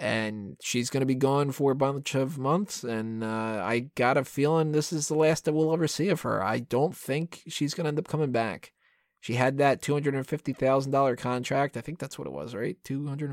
And 0.00 0.56
she's 0.60 0.90
going 0.90 1.02
to 1.02 1.06
be 1.06 1.14
gone 1.14 1.52
for 1.52 1.70
a 1.70 1.76
bunch 1.76 2.16
of 2.16 2.36
months, 2.36 2.82
and 2.82 3.22
uh, 3.22 3.62
I 3.64 3.90
got 3.94 4.16
a 4.16 4.24
feeling 4.24 4.72
this 4.72 4.92
is 4.92 5.06
the 5.06 5.14
last 5.14 5.44
that 5.44 5.52
we'll 5.52 5.72
ever 5.72 5.86
see 5.86 6.08
of 6.08 6.22
her. 6.22 6.42
I 6.42 6.58
don't 6.58 6.96
think 6.96 7.42
she's 7.46 7.74
going 7.74 7.84
to 7.84 7.88
end 7.88 7.98
up 8.00 8.08
coming 8.08 8.32
back. 8.32 8.72
She 9.20 9.34
had 9.34 9.56
that 9.58 9.80
two 9.80 9.92
hundred 9.92 10.16
and 10.16 10.26
fifty 10.26 10.52
thousand 10.52 10.90
dollar 10.90 11.14
contract. 11.14 11.76
I 11.76 11.80
think 11.80 11.98
that's 11.98 12.18
what 12.18 12.26
it 12.26 12.32
was, 12.32 12.54
right? 12.54 12.76
Two 12.82 13.06
hundred 13.06 13.28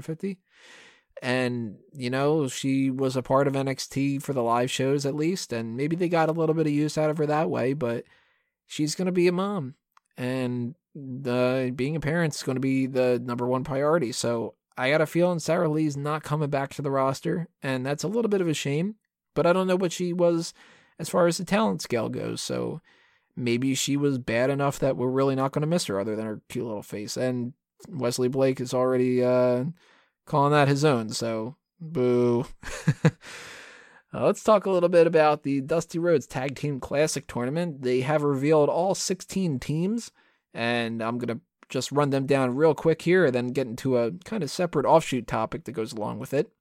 and 1.21 1.77
you 1.93 2.10
know, 2.10 2.47
she 2.47 2.89
was 2.89 3.15
a 3.15 3.21
part 3.21 3.47
of 3.47 3.53
NXT 3.53 4.21
for 4.21 4.34
the 4.34 4.43
live 4.43 4.71
shows 4.71 5.05
at 5.05 5.15
least, 5.15 5.53
and 5.53 5.77
maybe 5.77 5.95
they 5.95 6.10
got 6.10 6.29
a 6.29 6.34
little 6.34 6.55
bit 6.55 6.67
of 6.67 6.73
use 6.73 6.97
out 6.97 7.10
of 7.10 7.17
her 7.17 7.25
that 7.25 7.49
way. 7.49 7.73
But 7.73 8.05
she's 8.67 8.95
gonna 8.95 9.12
be 9.12 9.27
a 9.27 9.31
mom, 9.31 9.75
and 10.17 10.75
the 10.95 11.71
being 11.75 11.95
a 11.95 11.99
parent 11.99 12.36
is 12.36 12.43
going 12.43 12.55
to 12.55 12.62
be 12.62 12.86
the 12.86 13.21
number 13.23 13.47
one 13.47 13.63
priority. 13.63 14.12
So 14.12 14.55
I 14.77 14.89
got 14.89 15.01
a 15.01 15.05
feeling 15.05 15.39
Sarah 15.39 15.69
Lee's 15.69 15.97
not 15.97 16.23
coming 16.23 16.49
back 16.49 16.73
to 16.75 16.81
the 16.81 16.91
roster, 16.91 17.47
and 17.62 17.86
that's 17.86 18.03
a 18.03 18.07
little 18.07 18.29
bit 18.29 18.41
of 18.41 18.47
a 18.47 18.53
shame. 18.53 18.95
But 19.34 19.45
I 19.45 19.53
don't 19.53 19.67
know 19.67 19.77
what 19.77 19.93
she 19.93 20.12
was 20.12 20.53
as 20.99 21.10
far 21.10 21.27
as 21.27 21.38
the 21.38 21.45
talent 21.45 21.81
scale 21.81 22.10
goes. 22.10 22.41
So 22.41 22.81
maybe 23.36 23.73
she 23.75 23.95
was 23.95 24.17
bad 24.17 24.49
enough 24.49 24.79
that 24.79 24.97
we're 24.97 25.07
really 25.07 25.36
not 25.36 25.53
going 25.53 25.62
to 25.62 25.67
miss 25.67 25.86
her, 25.86 25.99
other 25.99 26.15
than 26.15 26.25
her 26.25 26.41
cute 26.49 26.65
little 26.65 26.84
face. 26.84 27.15
And 27.15 27.53
Wesley 27.88 28.27
Blake 28.27 28.60
is 28.60 28.73
already 28.73 29.23
uh, 29.23 29.65
calling 30.25 30.51
that 30.51 30.67
his 30.67 30.86
own. 30.86 31.10
So 31.10 31.55
boo. 31.79 32.45
Uh, 34.13 34.25
let's 34.25 34.43
talk 34.43 34.65
a 34.65 34.69
little 34.69 34.89
bit 34.89 35.07
about 35.07 35.43
the 35.43 35.62
Dusty 35.62 35.97
Rhodes 35.97 36.27
Tag 36.27 36.55
Team 36.57 36.81
Classic 36.81 37.25
Tournament. 37.27 37.81
They 37.81 38.01
have 38.01 38.23
revealed 38.23 38.67
all 38.67 38.93
16 38.93 39.57
teams 39.60 40.12
and 40.53 41.01
I'm 41.01 41.17
going 41.17 41.39
to 41.39 41.41
just 41.69 41.91
run 41.91 42.10
them 42.10 42.25
down 42.25 42.55
real 42.55 42.75
quick 42.75 43.03
here 43.03 43.25
and 43.25 43.34
then 43.34 43.47
get 43.47 43.67
into 43.67 43.97
a 43.97 44.12
kind 44.25 44.43
of 44.43 44.51
separate 44.51 44.86
offshoot 44.86 45.27
topic 45.27 45.63
that 45.63 45.71
goes 45.71 45.93
along 45.93 46.19
with 46.19 46.34
it. 46.34 46.51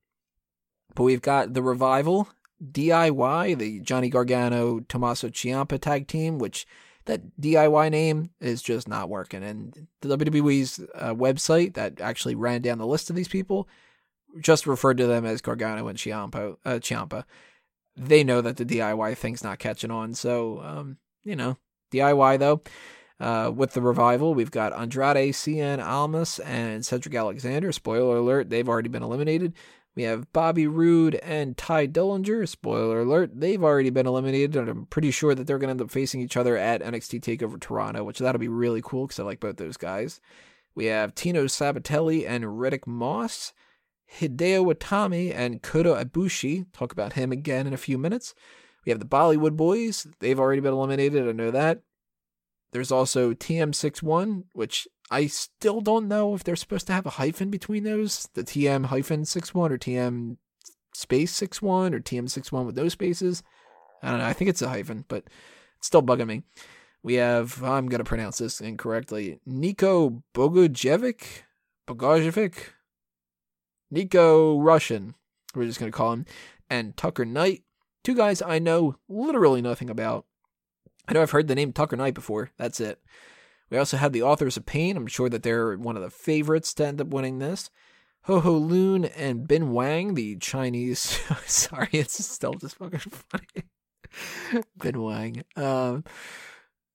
But 0.94 1.02
we've 1.02 1.22
got 1.22 1.54
the 1.54 1.62
Revival, 1.62 2.28
DIY, 2.64 3.58
the 3.58 3.80
Johnny 3.80 4.08
Gargano 4.08 4.80
Tommaso 4.80 5.28
Ciampa 5.28 5.80
tag 5.80 6.06
team, 6.06 6.38
which 6.38 6.66
that 7.06 7.40
DIY 7.40 7.90
name 7.90 8.30
is 8.40 8.62
just 8.62 8.88
not 8.88 9.08
working. 9.08 9.42
And 9.42 9.86
the 10.00 10.16
WWE's 10.16 10.80
uh, 10.94 11.14
website 11.14 11.74
that 11.74 12.00
actually 12.00 12.34
ran 12.34 12.62
down 12.62 12.78
the 12.78 12.86
list 12.86 13.10
of 13.10 13.16
these 13.16 13.28
people 13.28 13.68
just 14.38 14.66
referred 14.66 14.98
to 14.98 15.06
them 15.06 15.24
as 15.24 15.40
Gargano 15.40 15.88
and 15.88 15.98
Ciampa. 15.98 16.56
Uh, 16.64 16.74
Ciampa. 16.74 17.24
They 17.96 18.22
know 18.22 18.40
that 18.40 18.56
the 18.56 18.64
DIY 18.64 19.16
thing's 19.16 19.42
not 19.42 19.58
catching 19.58 19.90
on. 19.90 20.14
So, 20.14 20.60
um, 20.60 20.98
you 21.24 21.36
know, 21.36 21.58
DIY 21.92 22.38
though. 22.38 22.62
Uh, 23.18 23.52
with 23.54 23.74
the 23.74 23.82
revival, 23.82 24.32
we've 24.32 24.50
got 24.50 24.72
Andrade, 24.72 25.34
Cien 25.34 25.84
Almas, 25.84 26.38
and 26.38 26.86
Cedric 26.86 27.14
Alexander. 27.14 27.70
Spoiler 27.70 28.16
alert, 28.16 28.48
they've 28.48 28.68
already 28.68 28.88
been 28.88 29.02
eliminated. 29.02 29.52
We 30.00 30.04
have 30.04 30.32
Bobby 30.32 30.66
Roode 30.66 31.16
and 31.16 31.58
Tye 31.58 31.86
Dillinger. 31.86 32.48
Spoiler 32.48 33.02
alert, 33.02 33.38
they've 33.38 33.62
already 33.62 33.90
been 33.90 34.06
eliminated, 34.06 34.56
and 34.56 34.66
I'm 34.66 34.86
pretty 34.86 35.10
sure 35.10 35.34
that 35.34 35.46
they're 35.46 35.58
going 35.58 35.68
to 35.68 35.72
end 35.72 35.82
up 35.82 35.90
facing 35.90 36.22
each 36.22 36.38
other 36.38 36.56
at 36.56 36.80
NXT 36.80 37.20
TakeOver 37.20 37.60
Toronto, 37.60 38.02
which 38.02 38.18
that'll 38.18 38.38
be 38.38 38.48
really 38.48 38.80
cool 38.82 39.06
because 39.06 39.20
I 39.20 39.24
like 39.24 39.40
both 39.40 39.58
those 39.58 39.76
guys. 39.76 40.18
We 40.74 40.86
have 40.86 41.14
Tino 41.14 41.44
Sabbatelli 41.44 42.26
and 42.26 42.44
Riddick 42.44 42.86
Moss. 42.86 43.52
Hideo 44.10 44.72
Itami 44.72 45.34
and 45.34 45.60
Kota 45.60 46.02
Ibushi. 46.02 46.72
Talk 46.72 46.92
about 46.92 47.12
him 47.12 47.30
again 47.30 47.66
in 47.66 47.74
a 47.74 47.76
few 47.76 47.98
minutes. 47.98 48.34
We 48.86 48.90
have 48.92 49.00
the 49.00 49.04
Bollywood 49.04 49.58
Boys. 49.58 50.06
They've 50.20 50.40
already 50.40 50.62
been 50.62 50.72
eliminated. 50.72 51.28
I 51.28 51.32
know 51.32 51.50
that. 51.50 51.82
There's 52.72 52.90
also 52.90 53.34
TM61, 53.34 54.44
which 54.54 54.88
I 55.10 55.26
still 55.26 55.80
don't 55.80 56.08
know 56.08 56.34
if 56.34 56.44
they're 56.44 56.56
supposed 56.56 56.86
to 56.86 56.92
have 56.92 57.06
a 57.06 57.10
hyphen 57.10 57.50
between 57.50 57.82
those, 57.82 58.28
the 58.34 58.44
TM 58.44 58.86
hyphen 58.86 59.24
61 59.24 59.72
or 59.72 59.78
TM 59.78 60.36
space 60.94 61.32
61 61.32 61.94
or 61.94 62.00
TM 62.00 62.30
61 62.30 62.66
with 62.66 62.76
those 62.76 62.92
spaces. 62.92 63.42
I 64.02 64.10
don't 64.10 64.20
know. 64.20 64.26
I 64.26 64.32
think 64.32 64.50
it's 64.50 64.62
a 64.62 64.68
hyphen, 64.68 65.04
but 65.08 65.24
it's 65.78 65.86
still 65.86 66.02
bugging 66.02 66.26
me. 66.26 66.42
We 67.02 67.14
have, 67.14 67.62
I'm 67.62 67.88
going 67.88 67.98
to 67.98 68.04
pronounce 68.04 68.38
this 68.38 68.60
incorrectly. 68.60 69.40
Niko 69.48 70.22
Bogujevic, 70.34 71.22
Bogojevic, 71.88 72.54
Niko 73.92 74.62
Russian, 74.62 75.14
we're 75.54 75.66
just 75.66 75.80
going 75.80 75.90
to 75.90 75.96
call 75.96 76.12
him, 76.12 76.26
and 76.68 76.96
Tucker 76.96 77.24
Knight. 77.24 77.62
Two 78.04 78.14
guys 78.14 78.40
I 78.42 78.58
know 78.58 78.96
literally 79.08 79.60
nothing 79.60 79.90
about. 79.90 80.26
I 81.08 81.12
know 81.12 81.22
I've 81.22 81.32
heard 81.32 81.48
the 81.48 81.54
name 81.54 81.72
Tucker 81.72 81.96
Knight 81.96 82.14
before. 82.14 82.50
That's 82.56 82.80
it. 82.80 83.00
We 83.70 83.78
also 83.78 83.96
have 83.96 84.12
the 84.12 84.22
Authors 84.22 84.56
of 84.56 84.66
Pain. 84.66 84.96
I'm 84.96 85.06
sure 85.06 85.28
that 85.28 85.42
they're 85.42 85.76
one 85.76 85.96
of 85.96 86.02
the 86.02 86.10
favorites 86.10 86.74
to 86.74 86.86
end 86.86 87.00
up 87.00 87.08
winning 87.08 87.38
this. 87.38 87.70
Ho 88.24 88.40
Ho 88.40 88.52
Lun 88.54 89.04
and 89.04 89.48
Bin 89.48 89.72
Wang, 89.72 90.14
the 90.14 90.36
Chinese. 90.36 91.20
sorry, 91.46 91.88
it's 91.92 92.24
still 92.24 92.54
just 92.54 92.76
fucking 92.76 92.98
funny. 92.98 94.64
bin 94.78 95.02
Wang. 95.02 95.44
Um, 95.56 96.04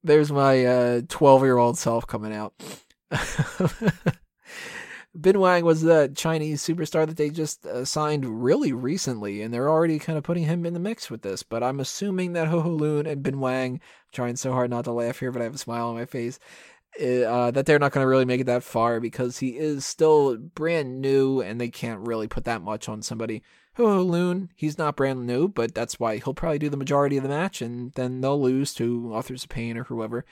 there's 0.04 0.32
my 0.32 1.04
12 1.08 1.42
uh, 1.42 1.46
year 1.46 1.58
old 1.58 1.78
self 1.78 2.06
coming 2.06 2.34
out. 2.34 2.54
Bin 5.20 5.40
Wang 5.40 5.64
was 5.64 5.82
the 5.82 6.12
Chinese 6.14 6.62
superstar 6.62 7.08
that 7.08 7.16
they 7.16 7.30
just 7.30 7.66
uh, 7.66 7.86
signed 7.86 8.44
really 8.44 8.74
recently, 8.74 9.42
and 9.42 9.54
they're 9.54 9.70
already 9.70 9.98
kind 9.98 10.18
of 10.18 10.24
putting 10.24 10.44
him 10.44 10.66
in 10.66 10.74
the 10.74 10.80
mix 10.80 11.10
with 11.10 11.22
this. 11.22 11.42
But 11.42 11.64
I'm 11.64 11.80
assuming 11.80 12.34
that 12.34 12.50
Ho 12.50 12.60
Ho 12.60 12.70
Lun 12.70 13.06
and 13.06 13.24
Bin 13.24 13.40
Wang, 13.40 13.80
trying 14.12 14.36
so 14.36 14.52
hard 14.52 14.70
not 14.70 14.84
to 14.86 14.92
laugh 14.92 15.20
here, 15.20 15.32
but 15.32 15.42
I 15.42 15.46
have 15.46 15.56
a 15.56 15.60
smile 15.60 15.88
on 15.88 15.96
my 15.96 16.06
face, 16.06 16.38
eh, 17.00 17.24
uh, 17.24 17.52
that 17.52 17.66
they're 17.66 17.80
not 17.80 17.94
going 17.94 18.04
to 18.04 18.10
really 18.10 18.26
make 18.26 18.42
it 18.42 18.46
that 18.46 18.64
far 18.64 19.00
because 19.00 19.40
he 19.40 19.58
is 19.58 19.86
still 19.86 20.38
brand 20.38 21.00
new, 21.00 21.40
and 21.42 21.62
they 21.62 21.70
can't 21.70 22.06
really 22.06 22.28
put 22.28 22.44
that 22.44 22.62
much 22.62 22.90
on 22.90 23.02
somebody. 23.02 23.42
Ho 23.78 23.86
Ho 23.86 24.02
Lun, 24.04 24.50
he's 24.56 24.78
not 24.78 24.98
brand 24.98 25.26
new, 25.26 25.48
but 25.48 25.74
that's 25.74 26.00
why 26.00 26.18
he'll 26.18 26.34
probably 26.34 26.60
do 26.60 26.70
the 26.70 26.78
majority 26.78 27.16
of 27.16 27.24
the 27.24 27.30
match, 27.30 27.62
and 27.62 27.94
then 27.94 28.20
they'll 28.20 28.42
lose 28.42 28.74
to 28.76 29.12
Authors 29.14 29.44
of 29.44 29.50
Pain 29.50 29.78
or 29.78 29.86
whoever. 29.86 30.26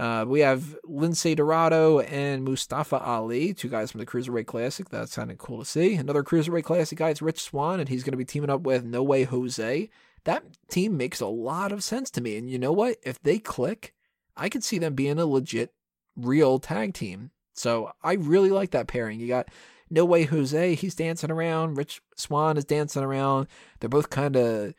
Uh, 0.00 0.24
we 0.24 0.40
have 0.40 0.78
Lince 0.88 1.36
Dorado 1.36 2.00
and 2.00 2.42
Mustafa 2.42 2.98
Ali, 2.98 3.52
two 3.52 3.68
guys 3.68 3.90
from 3.90 3.98
the 3.98 4.06
Cruiserweight 4.06 4.46
Classic. 4.46 4.88
That 4.88 5.10
sounded 5.10 5.36
cool 5.36 5.58
to 5.58 5.64
see. 5.66 5.94
Another 5.94 6.22
Cruiserweight 6.22 6.64
Classic 6.64 6.96
guy 6.96 7.10
is 7.10 7.20
Rich 7.20 7.42
Swann, 7.42 7.80
and 7.80 7.88
he's 7.90 8.02
going 8.02 8.12
to 8.12 8.16
be 8.16 8.24
teaming 8.24 8.48
up 8.48 8.62
with 8.62 8.82
No 8.82 9.02
Way 9.02 9.24
Jose. 9.24 9.90
That 10.24 10.44
team 10.70 10.96
makes 10.96 11.20
a 11.20 11.26
lot 11.26 11.70
of 11.70 11.84
sense 11.84 12.10
to 12.12 12.22
me. 12.22 12.38
And 12.38 12.48
you 12.48 12.58
know 12.58 12.72
what? 12.72 12.96
If 13.02 13.22
they 13.22 13.38
click, 13.38 13.92
I 14.38 14.48
could 14.48 14.64
see 14.64 14.78
them 14.78 14.94
being 14.94 15.18
a 15.18 15.26
legit, 15.26 15.74
real 16.16 16.58
tag 16.58 16.94
team. 16.94 17.30
So 17.52 17.92
I 18.02 18.14
really 18.14 18.48
like 18.48 18.70
that 18.70 18.88
pairing. 18.88 19.20
You 19.20 19.28
got 19.28 19.50
No 19.90 20.06
Way 20.06 20.24
Jose, 20.24 20.76
he's 20.76 20.94
dancing 20.94 21.30
around. 21.30 21.76
Rich 21.76 22.00
Swann 22.16 22.56
is 22.56 22.64
dancing 22.64 23.02
around. 23.02 23.48
They're 23.80 23.90
both 23.90 24.08
kind 24.08 24.36
of 24.36 24.72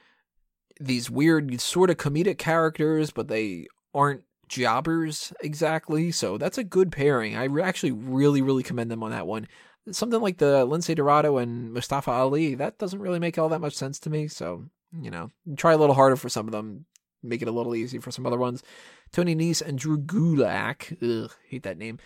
these 0.80 1.12
weird, 1.12 1.62
sort 1.62 1.92
of 1.92 1.98
comedic 1.98 2.40
characters, 2.40 3.12
but 3.12 3.28
they 3.28 3.68
aren't 3.94 4.24
jobbers 4.52 5.34
exactly. 5.42 6.12
So 6.12 6.38
that's 6.38 6.58
a 6.58 6.64
good 6.64 6.92
pairing. 6.92 7.36
I 7.36 7.48
actually 7.62 7.94
really, 7.94 8.42
really 8.42 8.64
commend 8.64 8.92
them 8.92 9.02
on 9.02 9.12
that 9.12 9.26
one. 9.26 9.48
Something 9.92 10.22
like 10.22 10.38
the 10.38 10.68
Lince 10.68 10.94
Dorado 10.94 11.38
and 11.38 11.74
Mustafa 11.74 12.12
Ali, 12.12 12.56
that 12.56 12.78
doesn't 12.78 13.00
really 13.00 13.18
make 13.18 13.40
all 13.40 13.50
that 13.50 13.62
much 13.62 13.76
sense 13.76 13.98
to 14.00 14.10
me. 14.10 14.28
So, 14.28 14.66
you 14.92 15.10
know, 15.10 15.32
try 15.56 15.74
a 15.74 15.78
little 15.78 15.96
harder 15.96 16.18
for 16.18 16.30
some 16.30 16.48
of 16.48 16.52
them, 16.52 16.86
make 17.24 17.42
it 17.42 17.48
a 17.48 17.52
little 17.52 17.76
easy 17.76 17.98
for 17.98 18.12
some 18.12 18.28
other 18.28 18.38
ones. 18.38 18.62
Tony 19.12 19.36
Nese 19.36 19.62
and 19.62 19.80
Drew 19.80 19.98
Gulak, 19.98 20.98
ugh, 21.02 21.32
hate 21.48 21.64
that 21.64 21.78
name. 21.78 21.98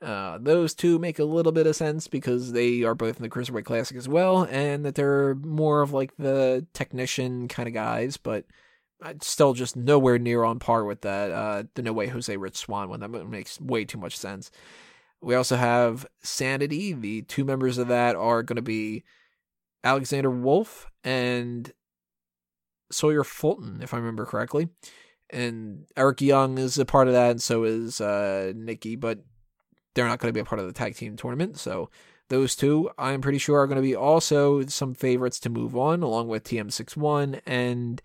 Uh, 0.00 0.38
those 0.40 0.74
two 0.74 0.98
make 1.00 1.18
a 1.18 1.24
little 1.24 1.50
bit 1.50 1.66
of 1.66 1.74
sense 1.74 2.06
because 2.06 2.52
they 2.52 2.84
are 2.84 2.94
both 2.94 3.16
in 3.16 3.22
the 3.22 3.28
Cruiserweight 3.28 3.64
Classic 3.64 3.96
as 3.96 4.08
well, 4.08 4.44
and 4.44 4.84
that 4.84 4.94
they're 4.94 5.34
more 5.34 5.82
of 5.82 5.92
like 5.92 6.16
the 6.16 6.64
technician 6.72 7.48
kind 7.48 7.66
of 7.66 7.74
guys, 7.74 8.16
but 8.16 8.44
still 9.20 9.54
just 9.54 9.76
nowhere 9.76 10.18
near 10.18 10.44
on 10.44 10.58
par 10.58 10.84
with 10.84 11.02
that. 11.02 11.30
Uh, 11.30 11.64
the 11.74 11.82
No 11.82 11.92
Way 11.92 12.08
Jose 12.08 12.36
Rich 12.36 12.56
Swann 12.56 12.88
one. 12.88 13.00
That 13.00 13.10
makes 13.28 13.60
way 13.60 13.84
too 13.84 13.98
much 13.98 14.16
sense. 14.16 14.50
We 15.20 15.34
also 15.34 15.56
have 15.56 16.06
Sanity. 16.22 16.92
The 16.92 17.22
two 17.22 17.44
members 17.44 17.78
of 17.78 17.88
that 17.88 18.16
are 18.16 18.42
going 18.42 18.56
to 18.56 18.62
be 18.62 19.04
Alexander 19.82 20.30
Wolfe 20.30 20.86
and 21.04 21.72
Sawyer 22.90 23.24
Fulton, 23.24 23.80
if 23.82 23.92
I 23.92 23.98
remember 23.98 24.24
correctly. 24.24 24.68
And 25.30 25.84
Eric 25.96 26.20
Young 26.20 26.58
is 26.58 26.78
a 26.78 26.84
part 26.84 27.08
of 27.08 27.14
that, 27.14 27.32
and 27.32 27.42
so 27.42 27.64
is 27.64 28.00
uh, 28.00 28.52
Nikki, 28.56 28.96
but 28.96 29.18
they're 29.94 30.08
not 30.08 30.20
going 30.20 30.30
to 30.30 30.36
be 30.36 30.40
a 30.40 30.44
part 30.44 30.60
of 30.60 30.66
the 30.66 30.72
tag 30.72 30.94
team 30.94 31.16
tournament. 31.16 31.58
So 31.58 31.90
those 32.28 32.56
two, 32.56 32.90
I'm 32.96 33.20
pretty 33.20 33.38
sure, 33.38 33.60
are 33.60 33.66
going 33.66 33.76
to 33.76 33.82
be 33.82 33.96
also 33.96 34.64
some 34.66 34.94
favorites 34.94 35.38
to 35.40 35.50
move 35.50 35.76
on, 35.76 36.02
along 36.02 36.28
with 36.28 36.44
TM61 36.44 37.40
and 37.46 38.00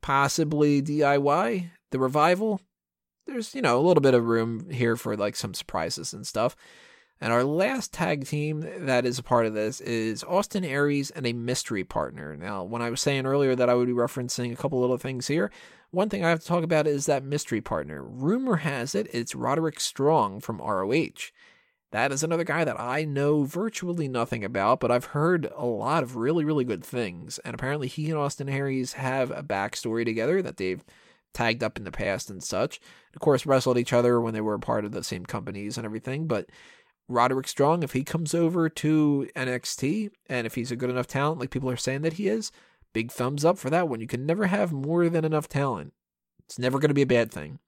possibly 0.00 0.82
DIY, 0.82 1.70
the 1.90 1.98
revival. 1.98 2.60
there's 3.26 3.54
you 3.54 3.62
know 3.62 3.78
a 3.78 3.86
little 3.86 4.00
bit 4.00 4.14
of 4.14 4.26
room 4.26 4.70
here 4.70 4.96
for 4.96 5.16
like 5.16 5.36
some 5.36 5.54
surprises 5.54 6.12
and 6.12 6.26
stuff. 6.26 6.56
And 7.20 7.32
our 7.32 7.42
last 7.42 7.92
tag 7.92 8.26
team 8.26 8.64
that 8.86 9.04
is 9.04 9.18
a 9.18 9.24
part 9.24 9.46
of 9.46 9.54
this 9.54 9.80
is 9.80 10.22
Austin 10.22 10.64
Aries 10.64 11.10
and 11.10 11.26
a 11.26 11.32
mystery 11.32 11.82
partner. 11.82 12.36
Now, 12.36 12.62
when 12.62 12.80
I 12.80 12.90
was 12.90 13.00
saying 13.00 13.26
earlier 13.26 13.56
that 13.56 13.68
I 13.68 13.74
would 13.74 13.88
be 13.88 13.92
referencing 13.92 14.52
a 14.52 14.56
couple 14.56 14.80
little 14.80 14.98
things 14.98 15.26
here, 15.26 15.50
one 15.90 16.08
thing 16.08 16.24
I 16.24 16.28
have 16.28 16.40
to 16.40 16.46
talk 16.46 16.62
about 16.62 16.86
is 16.86 17.06
that 17.06 17.24
mystery 17.24 17.60
partner. 17.60 18.04
Rumor 18.04 18.56
has 18.56 18.94
it 18.94 19.08
it's 19.12 19.34
Roderick 19.34 19.80
Strong 19.80 20.40
from 20.40 20.58
ROH. 20.58 21.32
That 21.90 22.12
is 22.12 22.22
another 22.22 22.44
guy 22.44 22.64
that 22.64 22.78
I 22.78 23.04
know 23.04 23.44
virtually 23.44 24.08
nothing 24.08 24.44
about, 24.44 24.78
but 24.78 24.90
I've 24.90 25.06
heard 25.06 25.50
a 25.56 25.64
lot 25.64 26.02
of 26.02 26.16
really, 26.16 26.44
really 26.44 26.64
good 26.64 26.84
things. 26.84 27.38
And 27.40 27.54
apparently, 27.54 27.88
he 27.88 28.10
and 28.10 28.18
Austin 28.18 28.48
Aries 28.48 28.94
have 28.94 29.30
a 29.30 29.42
backstory 29.42 30.04
together 30.04 30.42
that 30.42 30.58
they've 30.58 30.84
tagged 31.32 31.62
up 31.62 31.78
in 31.78 31.84
the 31.84 31.90
past 31.90 32.28
and 32.30 32.42
such. 32.42 32.78
Of 33.14 33.20
course, 33.20 33.46
wrestled 33.46 33.78
each 33.78 33.94
other 33.94 34.20
when 34.20 34.34
they 34.34 34.40
were 34.42 34.58
part 34.58 34.84
of 34.84 34.92
the 34.92 35.02
same 35.02 35.24
companies 35.24 35.78
and 35.78 35.86
everything. 35.86 36.26
But 36.26 36.50
Roderick 37.08 37.48
Strong, 37.48 37.82
if 37.82 37.94
he 37.94 38.04
comes 38.04 38.34
over 38.34 38.68
to 38.68 39.28
NXT 39.34 40.10
and 40.28 40.46
if 40.46 40.56
he's 40.56 40.70
a 40.70 40.76
good 40.76 40.90
enough 40.90 41.06
talent, 41.06 41.40
like 41.40 41.50
people 41.50 41.70
are 41.70 41.76
saying 41.76 42.02
that 42.02 42.14
he 42.14 42.28
is, 42.28 42.52
big 42.92 43.10
thumbs 43.10 43.46
up 43.46 43.56
for 43.56 43.70
that 43.70 43.88
one. 43.88 44.00
You 44.00 44.06
can 44.06 44.26
never 44.26 44.46
have 44.46 44.72
more 44.72 45.08
than 45.08 45.24
enough 45.24 45.48
talent. 45.48 45.94
It's 46.44 46.58
never 46.58 46.78
going 46.78 46.88
to 46.88 46.94
be 46.94 47.02
a 47.02 47.06
bad 47.06 47.30
thing. 47.30 47.60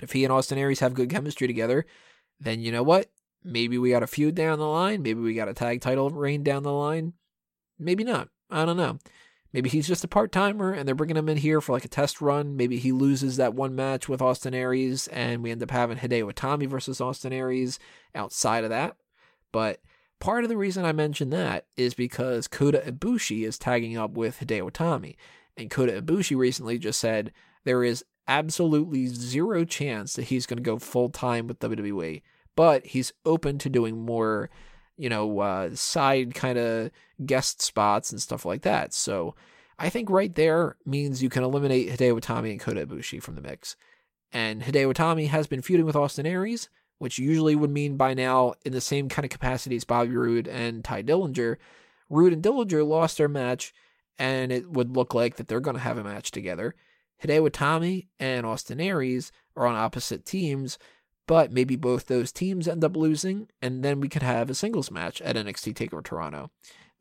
If 0.00 0.12
he 0.12 0.24
and 0.24 0.32
Austin 0.32 0.58
Aries 0.58 0.80
have 0.80 0.94
good 0.94 1.10
chemistry 1.10 1.48
together, 1.48 1.86
then 2.40 2.60
you 2.60 2.70
know 2.70 2.82
what? 2.82 3.10
Maybe 3.44 3.78
we 3.78 3.90
got 3.90 4.02
a 4.02 4.06
feud 4.06 4.34
down 4.34 4.58
the 4.58 4.66
line. 4.66 5.02
Maybe 5.02 5.20
we 5.20 5.34
got 5.34 5.48
a 5.48 5.54
tag 5.54 5.80
title 5.80 6.10
reign 6.10 6.42
down 6.42 6.62
the 6.62 6.72
line. 6.72 7.14
Maybe 7.78 8.04
not. 8.04 8.28
I 8.50 8.64
don't 8.64 8.76
know. 8.76 8.98
Maybe 9.52 9.68
he's 9.68 9.88
just 9.88 10.04
a 10.04 10.08
part 10.08 10.32
timer 10.32 10.72
and 10.72 10.86
they're 10.86 10.94
bringing 10.94 11.16
him 11.16 11.28
in 11.28 11.36
here 11.36 11.60
for 11.60 11.72
like 11.72 11.84
a 11.84 11.88
test 11.88 12.20
run. 12.20 12.56
Maybe 12.56 12.78
he 12.78 12.92
loses 12.92 13.36
that 13.36 13.54
one 13.54 13.76
match 13.76 14.08
with 14.08 14.22
Austin 14.22 14.54
Aries 14.54 15.08
and 15.08 15.42
we 15.42 15.50
end 15.50 15.62
up 15.62 15.70
having 15.70 15.98
Hideo 15.98 16.32
Itami 16.32 16.66
versus 16.66 17.00
Austin 17.00 17.32
Aries 17.32 17.78
outside 18.14 18.64
of 18.64 18.70
that. 18.70 18.96
But 19.52 19.80
part 20.20 20.44
of 20.44 20.48
the 20.48 20.56
reason 20.56 20.84
I 20.84 20.92
mentioned 20.92 21.32
that 21.34 21.66
is 21.76 21.92
because 21.92 22.48
Kota 22.48 22.82
Ibushi 22.86 23.46
is 23.46 23.58
tagging 23.58 23.96
up 23.96 24.12
with 24.12 24.38
Hideo 24.40 24.70
Itami. 24.70 25.16
And 25.58 25.70
Kota 25.70 26.00
Ibushi 26.00 26.36
recently 26.36 26.78
just 26.78 26.98
said 26.98 27.32
there 27.64 27.84
is 27.84 28.04
absolutely 28.26 29.06
zero 29.06 29.64
chance 29.64 30.14
that 30.14 30.24
he's 30.24 30.46
going 30.46 30.58
to 30.58 30.62
go 30.62 30.78
full 30.78 31.10
time 31.10 31.46
with 31.46 31.58
WWE, 31.58 32.22
but 32.56 32.86
he's 32.86 33.12
open 33.24 33.58
to 33.58 33.68
doing 33.68 34.04
more 34.04 34.50
you 34.96 35.08
know, 35.08 35.40
uh, 35.40 35.74
side 35.74 36.34
kind 36.34 36.58
of 36.58 36.90
guest 37.24 37.62
spots 37.62 38.12
and 38.12 38.20
stuff 38.20 38.44
like 38.44 38.62
that. 38.62 38.92
So 38.92 39.34
I 39.78 39.88
think 39.88 40.10
right 40.10 40.34
there 40.34 40.76
means 40.84 41.22
you 41.22 41.28
can 41.28 41.42
eliminate 41.42 41.88
Hideo 41.88 42.20
Itami 42.20 42.52
and 42.52 42.60
Kota 42.60 42.86
Ibushi 42.86 43.22
from 43.22 43.34
the 43.34 43.40
mix. 43.40 43.76
And 44.32 44.62
Hideo 44.62 44.94
Itami 44.94 45.28
has 45.28 45.46
been 45.46 45.62
feuding 45.62 45.86
with 45.86 45.96
Austin 45.96 46.26
Aries, 46.26 46.68
which 46.98 47.18
usually 47.18 47.56
would 47.56 47.70
mean 47.70 47.96
by 47.96 48.14
now, 48.14 48.54
in 48.64 48.72
the 48.72 48.80
same 48.80 49.08
kind 49.08 49.24
of 49.24 49.30
capacity 49.30 49.76
as 49.76 49.84
Bobby 49.84 50.14
Roode 50.14 50.46
and 50.46 50.84
Tye 50.84 51.02
Dillinger, 51.02 51.56
Roode 52.08 52.32
and 52.32 52.42
Dillinger 52.42 52.86
lost 52.86 53.18
their 53.18 53.28
match, 53.28 53.74
and 54.18 54.52
it 54.52 54.70
would 54.70 54.94
look 54.94 55.14
like 55.14 55.36
that 55.36 55.48
they're 55.48 55.60
going 55.60 55.76
to 55.76 55.82
have 55.82 55.98
a 55.98 56.04
match 56.04 56.30
together. 56.30 56.74
Hideo 57.22 57.48
Itami 57.50 58.06
and 58.20 58.46
Austin 58.46 58.80
Aries 58.80 59.32
are 59.56 59.66
on 59.66 59.74
opposite 59.74 60.24
teams, 60.24 60.78
but 61.26 61.52
maybe 61.52 61.76
both 61.76 62.06
those 62.06 62.32
teams 62.32 62.66
end 62.66 62.84
up 62.84 62.96
losing, 62.96 63.48
and 63.60 63.84
then 63.84 64.00
we 64.00 64.08
could 64.08 64.22
have 64.22 64.50
a 64.50 64.54
singles 64.54 64.90
match 64.90 65.20
at 65.22 65.36
NXT 65.36 65.74
TakeOver 65.74 66.02
Toronto. 66.02 66.50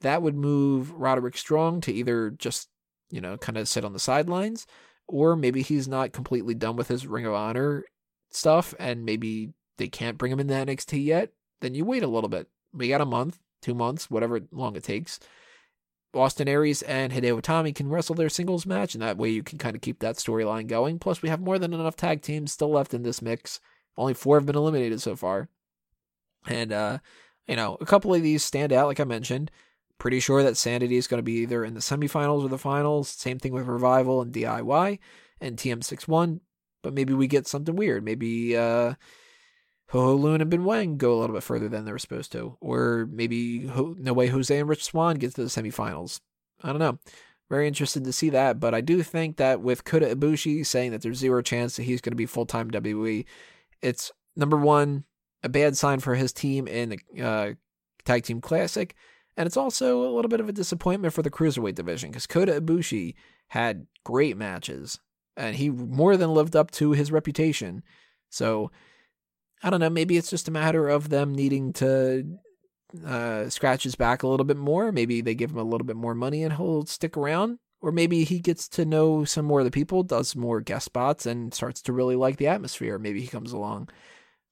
That 0.01 0.21
would 0.21 0.35
move 0.35 0.91
Roderick 0.91 1.37
Strong 1.37 1.81
to 1.81 1.93
either 1.93 2.31
just, 2.31 2.69
you 3.09 3.21
know, 3.21 3.37
kind 3.37 3.57
of 3.57 3.67
sit 3.67 3.85
on 3.85 3.93
the 3.93 3.99
sidelines, 3.99 4.67
or 5.07 5.35
maybe 5.35 5.61
he's 5.61 5.87
not 5.87 6.13
completely 6.13 6.53
done 6.53 6.75
with 6.75 6.87
his 6.87 7.07
Ring 7.07 7.25
of 7.25 7.33
Honor 7.33 7.83
stuff, 8.29 8.73
and 8.79 9.05
maybe 9.05 9.53
they 9.77 9.87
can't 9.87 10.17
bring 10.17 10.31
him 10.31 10.39
in 10.39 10.47
the 10.47 10.53
NXT 10.53 11.03
yet. 11.03 11.31
Then 11.61 11.75
you 11.75 11.85
wait 11.85 12.03
a 12.03 12.07
little 12.07 12.29
bit. 12.29 12.47
We 12.73 12.89
got 12.89 13.01
a 13.01 13.05
month, 13.05 13.39
two 13.61 13.73
months, 13.73 14.09
whatever 14.09 14.41
long 14.51 14.75
it 14.75 14.83
takes. 14.83 15.19
Austin 16.13 16.47
Aries 16.47 16.81
and 16.81 17.13
Hideo 17.13 17.41
Itami 17.41 17.73
can 17.73 17.89
wrestle 17.89 18.15
their 18.15 18.29
singles 18.29 18.65
match, 18.65 18.95
and 18.95 19.01
that 19.01 19.17
way 19.17 19.29
you 19.29 19.43
can 19.43 19.57
kind 19.57 19.75
of 19.75 19.81
keep 19.81 19.99
that 19.99 20.17
storyline 20.17 20.67
going. 20.67 20.99
Plus, 20.99 21.21
we 21.21 21.29
have 21.29 21.39
more 21.39 21.57
than 21.57 21.73
enough 21.73 21.95
tag 21.95 22.21
teams 22.21 22.51
still 22.51 22.71
left 22.71 22.93
in 22.93 23.03
this 23.03 23.21
mix 23.21 23.59
only 23.97 24.13
four 24.13 24.37
have 24.37 24.45
been 24.45 24.55
eliminated 24.55 25.01
so 25.01 25.15
far. 25.15 25.49
And, 26.47 26.71
uh, 26.71 26.99
you 27.47 27.55
know, 27.55 27.77
a 27.79 27.85
couple 27.85 28.13
of 28.13 28.23
these 28.23 28.43
stand 28.43 28.73
out, 28.73 28.87
like 28.87 28.99
I 28.99 29.05
mentioned. 29.05 29.51
Pretty 29.97 30.19
sure 30.19 30.41
that 30.41 30.57
Sanity 30.57 30.97
is 30.97 31.07
going 31.07 31.19
to 31.19 31.23
be 31.23 31.41
either 31.41 31.63
in 31.63 31.75
the 31.75 31.79
semifinals 31.79 32.43
or 32.43 32.49
the 32.49 32.57
finals. 32.57 33.09
Same 33.09 33.37
thing 33.37 33.53
with 33.53 33.67
Revival 33.67 34.21
and 34.21 34.33
DIY 34.33 34.97
and 35.39 35.57
TM61. 35.57 36.39
But 36.81 36.93
maybe 36.93 37.13
we 37.13 37.27
get 37.27 37.47
something 37.47 37.75
weird. 37.75 38.03
Maybe, 38.03 38.57
uh, 38.57 38.95
Ho 39.91 39.99
Ho 39.99 40.15
Lun 40.15 40.39
and 40.39 40.49
Ben 40.49 40.63
Wang 40.63 40.97
go 40.97 41.13
a 41.13 41.19
little 41.19 41.35
bit 41.35 41.43
further 41.43 41.67
than 41.67 41.83
they 41.83 41.91
were 41.91 41.99
supposed 41.99 42.31
to. 42.31 42.57
Or 42.61 43.09
maybe 43.11 43.67
Ho- 43.67 43.95
No 43.99 44.13
Way 44.13 44.27
Jose 44.27 44.57
and 44.57 44.69
Rich 44.69 44.85
Swann 44.85 45.17
get 45.17 45.35
to 45.35 45.43
the 45.43 45.49
semifinals. 45.49 46.21
I 46.63 46.69
don't 46.69 46.79
know. 46.79 46.97
Very 47.49 47.67
interested 47.67 48.05
to 48.05 48.13
see 48.13 48.29
that. 48.29 48.59
But 48.61 48.73
I 48.73 48.79
do 48.79 49.03
think 49.03 49.35
that 49.37 49.59
with 49.59 49.83
Kota 49.83 50.15
Ibushi 50.15 50.65
saying 50.65 50.91
that 50.91 51.01
there's 51.01 51.17
zero 51.17 51.41
chance 51.41 51.75
that 51.75 51.83
he's 51.83 51.99
going 51.99 52.13
to 52.13 52.17
be 52.17 52.25
full 52.25 52.45
time 52.45 52.71
WWE, 52.71 53.25
it's 53.81 54.11
number 54.35 54.57
one, 54.57 55.05
a 55.43 55.49
bad 55.49 55.77
sign 55.77 55.99
for 55.99 56.15
his 56.15 56.33
team 56.33 56.67
in 56.67 56.89
the 56.89 57.23
uh, 57.23 57.53
Tag 58.05 58.23
Team 58.23 58.41
Classic. 58.41 58.95
And 59.37 59.47
it's 59.47 59.57
also 59.57 60.03
a 60.03 60.13
little 60.13 60.29
bit 60.29 60.39
of 60.39 60.49
a 60.49 60.53
disappointment 60.53 61.13
for 61.13 61.21
the 61.21 61.31
Cruiserweight 61.31 61.75
division 61.75 62.09
because 62.09 62.27
Kota 62.27 62.59
Ibushi 62.61 63.15
had 63.49 63.87
great 64.03 64.37
matches 64.37 64.99
and 65.37 65.55
he 65.55 65.69
more 65.69 66.17
than 66.17 66.33
lived 66.33 66.55
up 66.55 66.71
to 66.71 66.91
his 66.91 67.11
reputation. 67.11 67.83
So 68.29 68.71
I 69.63 69.69
don't 69.69 69.79
know. 69.79 69.89
Maybe 69.89 70.17
it's 70.17 70.29
just 70.29 70.47
a 70.47 70.51
matter 70.51 70.89
of 70.89 71.09
them 71.09 71.33
needing 71.33 71.73
to 71.73 72.37
uh, 73.05 73.49
scratch 73.49 73.83
his 73.83 73.95
back 73.95 74.23
a 74.23 74.27
little 74.27 74.43
bit 74.43 74.57
more. 74.57 74.91
Maybe 74.91 75.21
they 75.21 75.35
give 75.35 75.51
him 75.51 75.57
a 75.57 75.63
little 75.63 75.85
bit 75.85 75.95
more 75.95 76.15
money 76.15 76.43
and 76.43 76.53
he'll 76.53 76.85
stick 76.85 77.15
around. 77.15 77.59
Or 77.81 77.91
maybe 77.91 78.23
he 78.23 78.39
gets 78.39 78.67
to 78.69 78.85
know 78.85 79.25
some 79.25 79.45
more 79.45 79.59
of 79.59 79.65
the 79.65 79.71
people, 79.71 80.03
does 80.03 80.35
more 80.35 80.61
guest 80.61 80.85
spots, 80.85 81.25
and 81.25 81.53
starts 81.53 81.81
to 81.83 81.93
really 81.93 82.15
like 82.15 82.37
the 82.37 82.47
atmosphere. 82.47 82.99
Maybe 82.99 83.21
he 83.21 83.27
comes 83.27 83.51
along. 83.51 83.89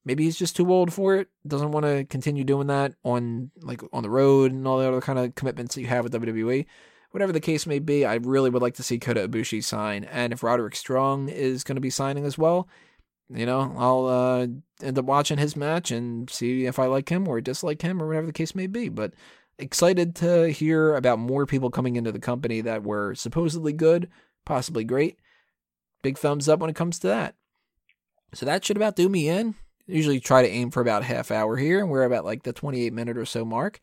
Maybe 0.04 0.24
he's 0.24 0.38
just 0.38 0.56
too 0.56 0.72
old 0.72 0.92
for 0.92 1.16
it. 1.16 1.28
Doesn't 1.46 1.72
want 1.72 1.86
to 1.86 2.04
continue 2.04 2.42
doing 2.42 2.66
that 2.68 2.94
on 3.04 3.50
like 3.60 3.82
on 3.92 4.02
the 4.02 4.10
road 4.10 4.50
and 4.50 4.66
all 4.66 4.78
the 4.78 4.88
other 4.88 5.00
kind 5.00 5.18
of 5.18 5.34
commitments 5.34 5.74
that 5.74 5.82
you 5.82 5.86
have 5.86 6.04
with 6.04 6.12
WWE. 6.12 6.66
Whatever 7.12 7.32
the 7.32 7.40
case 7.40 7.66
may 7.66 7.80
be, 7.80 8.04
I 8.04 8.14
really 8.14 8.50
would 8.50 8.62
like 8.62 8.74
to 8.74 8.82
see 8.82 8.98
Kota 8.98 9.28
Ibushi 9.28 9.62
sign. 9.62 10.04
And 10.04 10.32
if 10.32 10.42
Roderick 10.42 10.76
Strong 10.76 11.28
is 11.28 11.64
going 11.64 11.74
to 11.74 11.80
be 11.80 11.90
signing 11.90 12.24
as 12.24 12.38
well, 12.38 12.68
you 13.32 13.46
know, 13.46 13.74
I'll 13.76 14.06
uh, 14.06 14.46
end 14.82 14.98
up 14.98 15.04
watching 15.04 15.38
his 15.38 15.56
match 15.56 15.90
and 15.90 16.28
see 16.30 16.66
if 16.66 16.78
I 16.78 16.86
like 16.86 17.08
him 17.08 17.28
or 17.28 17.40
dislike 17.40 17.82
him 17.82 18.02
or 18.02 18.06
whatever 18.06 18.26
the 18.26 18.32
case 18.32 18.54
may 18.54 18.66
be. 18.66 18.88
But 18.88 19.12
excited 19.60 20.14
to 20.16 20.50
hear 20.50 20.94
about 20.94 21.18
more 21.18 21.46
people 21.46 21.70
coming 21.70 21.96
into 21.96 22.12
the 22.12 22.18
company 22.18 22.60
that 22.62 22.82
were 22.82 23.14
supposedly 23.14 23.72
good, 23.72 24.08
possibly 24.44 24.84
great. 24.84 25.18
Big 26.02 26.18
thumbs 26.18 26.48
up 26.48 26.60
when 26.60 26.70
it 26.70 26.76
comes 26.76 26.98
to 27.00 27.08
that. 27.08 27.34
So 28.32 28.46
that 28.46 28.64
should 28.64 28.76
about 28.76 28.96
do 28.96 29.08
me 29.08 29.28
in. 29.28 29.54
Usually 29.86 30.20
try 30.20 30.42
to 30.42 30.48
aim 30.48 30.70
for 30.70 30.80
about 30.80 31.04
half 31.04 31.30
hour 31.30 31.56
here, 31.56 31.80
and 31.80 31.90
we're 31.90 32.04
about 32.04 32.24
like 32.24 32.44
the 32.44 32.52
28 32.52 32.92
minute 32.92 33.18
or 33.18 33.26
so 33.26 33.44
mark. 33.44 33.80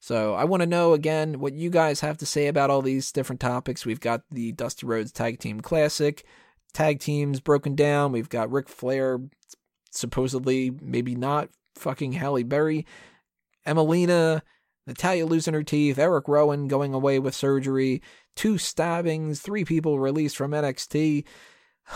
So 0.00 0.34
I 0.34 0.44
want 0.44 0.60
to 0.60 0.66
know 0.66 0.92
again 0.92 1.40
what 1.40 1.54
you 1.54 1.70
guys 1.70 2.00
have 2.00 2.18
to 2.18 2.26
say 2.26 2.46
about 2.46 2.70
all 2.70 2.82
these 2.82 3.10
different 3.10 3.40
topics. 3.40 3.86
We've 3.86 4.00
got 4.00 4.22
the 4.30 4.52
Dusty 4.52 4.86
Rhodes 4.86 5.12
Tag 5.12 5.38
Team 5.38 5.60
Classic, 5.60 6.24
tag 6.74 7.00
teams 7.00 7.40
broken 7.40 7.74
down. 7.74 8.12
We've 8.12 8.28
got 8.28 8.52
Ric 8.52 8.68
Flair, 8.68 9.18
supposedly, 9.90 10.70
maybe 10.82 11.14
not, 11.14 11.48
fucking 11.74 12.12
Halle 12.12 12.42
Berry, 12.42 12.86
Emmalina, 13.66 14.42
Natalya 14.86 15.26
losing 15.26 15.54
her 15.54 15.62
teeth, 15.62 15.98
Eric 15.98 16.28
Rowan 16.28 16.68
going 16.68 16.94
away 16.94 17.18
with 17.18 17.34
surgery, 17.34 18.02
two 18.34 18.58
stabbings, 18.58 19.40
three 19.40 19.64
people 19.64 19.98
released 19.98 20.36
from 20.36 20.52
NXT. 20.52 21.24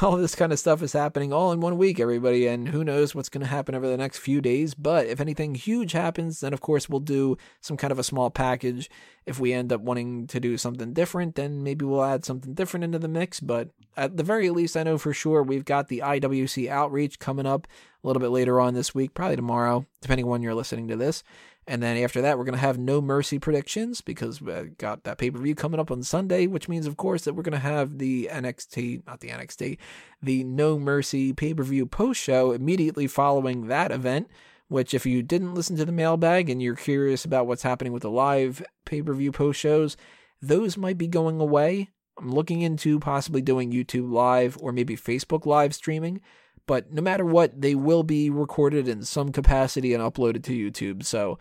All 0.03 0.17
this 0.17 0.37
kind 0.37 0.53
of 0.53 0.59
stuff 0.59 0.83
is 0.83 0.93
happening 0.93 1.33
all 1.33 1.51
in 1.51 1.61
one 1.61 1.77
week, 1.77 1.99
everybody, 1.99 2.47
and 2.47 2.69
who 2.69 2.85
knows 2.85 3.13
what's 3.13 3.29
going 3.29 3.43
to 3.43 3.51
happen 3.51 3.75
over 3.75 3.89
the 3.89 3.97
next 3.97 4.19
few 4.19 4.41
days. 4.41 4.73
But 4.73 5.07
if 5.07 5.21
anything 5.21 5.57
huge 5.57 5.93
happens, 5.93 6.41
then 6.41 6.53
of 6.53 6.61
course 6.61 6.89
we'll 6.89 7.01
do 7.01 7.37
some 7.61 7.77
kind 7.77 7.91
of 7.91 7.99
a 7.99 8.05
small 8.05 8.31
package. 8.31 8.89
If 9.27 9.41
we 9.41 9.53
end 9.53 9.73
up 9.73 9.81
wanting 9.81 10.29
to 10.29 10.39
do 10.39 10.57
something 10.57 10.93
different, 10.93 11.35
then 11.35 11.65
maybe 11.65 11.85
we'll 11.85 12.05
add 12.05 12.25
something 12.25 12.55
different 12.55 12.85
into 12.85 13.01
the 13.01 13.09
mix. 13.09 13.41
But 13.41 13.71
at 13.97 14.17
the 14.17 14.23
very 14.23 14.51
least, 14.51 14.77
I 14.77 14.85
know 14.85 14.97
for 14.97 15.13
sure 15.13 15.43
we've 15.43 15.65
got 15.65 15.89
the 15.89 16.03
IWC 16.05 16.69
outreach 16.69 17.19
coming 17.19 17.47
up 17.47 17.67
a 18.03 18.07
little 18.07 18.21
bit 18.21 18.31
later 18.31 18.61
on 18.61 18.75
this 18.75 18.95
week, 18.95 19.13
probably 19.13 19.37
tomorrow, 19.37 19.87
depending 20.01 20.25
on 20.27 20.31
when 20.31 20.43
you're 20.43 20.55
listening 20.55 20.87
to 20.89 20.97
this. 20.97 21.25
And 21.71 21.81
then 21.81 21.97
after 21.99 22.21
that, 22.23 22.37
we're 22.37 22.43
going 22.43 22.55
to 22.57 22.59
have 22.59 22.79
no 22.79 23.01
mercy 23.01 23.39
predictions 23.39 24.01
because 24.01 24.43
we 24.43 24.53
got 24.77 25.05
that 25.05 25.19
pay 25.19 25.31
per 25.31 25.39
view 25.39 25.55
coming 25.55 25.79
up 25.79 25.93
on 25.93 26.03
Sunday, 26.03 26.49
which 26.49 26.69
means, 26.69 26.85
of 26.85 26.97
course, 26.97 27.23
that 27.23 27.35
we're 27.35 27.45
going 27.45 27.53
to 27.53 27.61
have 27.61 27.99
the 27.99 28.29
NXT, 28.29 29.07
not 29.07 29.21
the 29.21 29.29
NXT, 29.29 29.79
the 30.21 30.43
No 30.43 30.81
Mercy 30.81 31.33
pay 31.33 31.55
per 31.55 31.63
view 31.63 31.87
post 31.87 32.21
show 32.21 32.51
immediately 32.51 33.07
following 33.07 33.69
that 33.69 33.93
event. 33.93 34.29
Which, 34.67 34.95
if 34.95 35.07
you 35.07 35.23
didn't 35.23 35.55
listen 35.55 35.77
to 35.77 35.85
the 35.85 35.93
mailbag 35.93 36.51
and 36.51 36.61
you're 36.61 36.75
curious 36.75 37.25
about 37.25 37.47
what's 37.47 37.63
happening 37.63 37.93
with 37.93 38.03
the 38.03 38.11
live 38.11 38.65
pay 38.85 39.01
per 39.01 39.15
view 39.15 39.31
post 39.31 39.61
shows, 39.61 39.97
those 40.43 40.77
might 40.77 40.99
be 40.99 41.07
going 41.07 41.41
away. 41.41 41.91
I'm 42.19 42.33
looking 42.33 42.63
into 42.63 42.99
possibly 42.99 43.43
doing 43.43 43.71
YouTube 43.71 44.11
live 44.11 44.59
or 44.61 44.73
maybe 44.73 44.97
Facebook 44.97 45.47
live 45.47 45.73
streaming 45.73 46.21
But 46.67 46.93
no 46.93 47.01
matter 47.01 47.25
what, 47.25 47.61
they 47.61 47.75
will 47.75 48.03
be 48.03 48.29
recorded 48.29 48.89
in 48.89 49.03
some 49.05 49.33
capacity 49.33 49.95
and 49.95 50.03
uploaded 50.03 50.43
to 50.45 50.53
YouTube. 50.53 51.05
So 51.05 51.39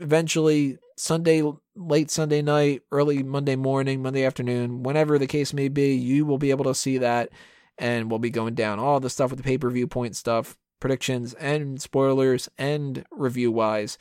eventually, 0.00 0.78
Sunday, 0.96 1.42
late 1.76 2.10
Sunday 2.10 2.42
night, 2.42 2.82
early 2.90 3.22
Monday 3.22 3.56
morning, 3.56 4.02
Monday 4.02 4.24
afternoon, 4.24 4.82
whenever 4.82 5.18
the 5.18 5.26
case 5.26 5.52
may 5.52 5.68
be, 5.68 5.94
you 5.94 6.26
will 6.26 6.38
be 6.38 6.50
able 6.50 6.64
to 6.64 6.74
see 6.74 6.98
that. 6.98 7.30
And 7.78 8.10
we'll 8.10 8.18
be 8.18 8.30
going 8.30 8.54
down 8.54 8.80
all 8.80 8.98
the 8.98 9.10
stuff 9.10 9.30
with 9.30 9.38
the 9.38 9.44
pay 9.44 9.56
per 9.56 9.70
view 9.70 9.86
point 9.86 10.16
stuff, 10.16 10.56
predictions, 10.80 11.34
and 11.34 11.80
spoilers, 11.80 12.48
and 12.58 13.04
review 13.12 13.52
wise 13.52 13.98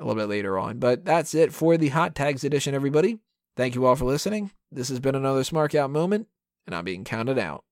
a 0.00 0.04
little 0.04 0.20
bit 0.20 0.28
later 0.28 0.58
on. 0.58 0.78
But 0.78 1.04
that's 1.04 1.34
it 1.34 1.52
for 1.52 1.76
the 1.76 1.88
Hot 1.88 2.14
Tags 2.14 2.42
edition, 2.42 2.74
everybody. 2.74 3.18
Thank 3.56 3.74
you 3.74 3.86
all 3.86 3.96
for 3.96 4.04
listening. 4.04 4.50
This 4.70 4.88
has 4.88 5.00
been 5.00 5.14
another 5.14 5.42
Smark 5.42 5.74
Out 5.74 5.90
moment, 5.90 6.26
and 6.66 6.74
I'm 6.74 6.84
being 6.84 7.04
counted 7.04 7.38
out. 7.38 7.64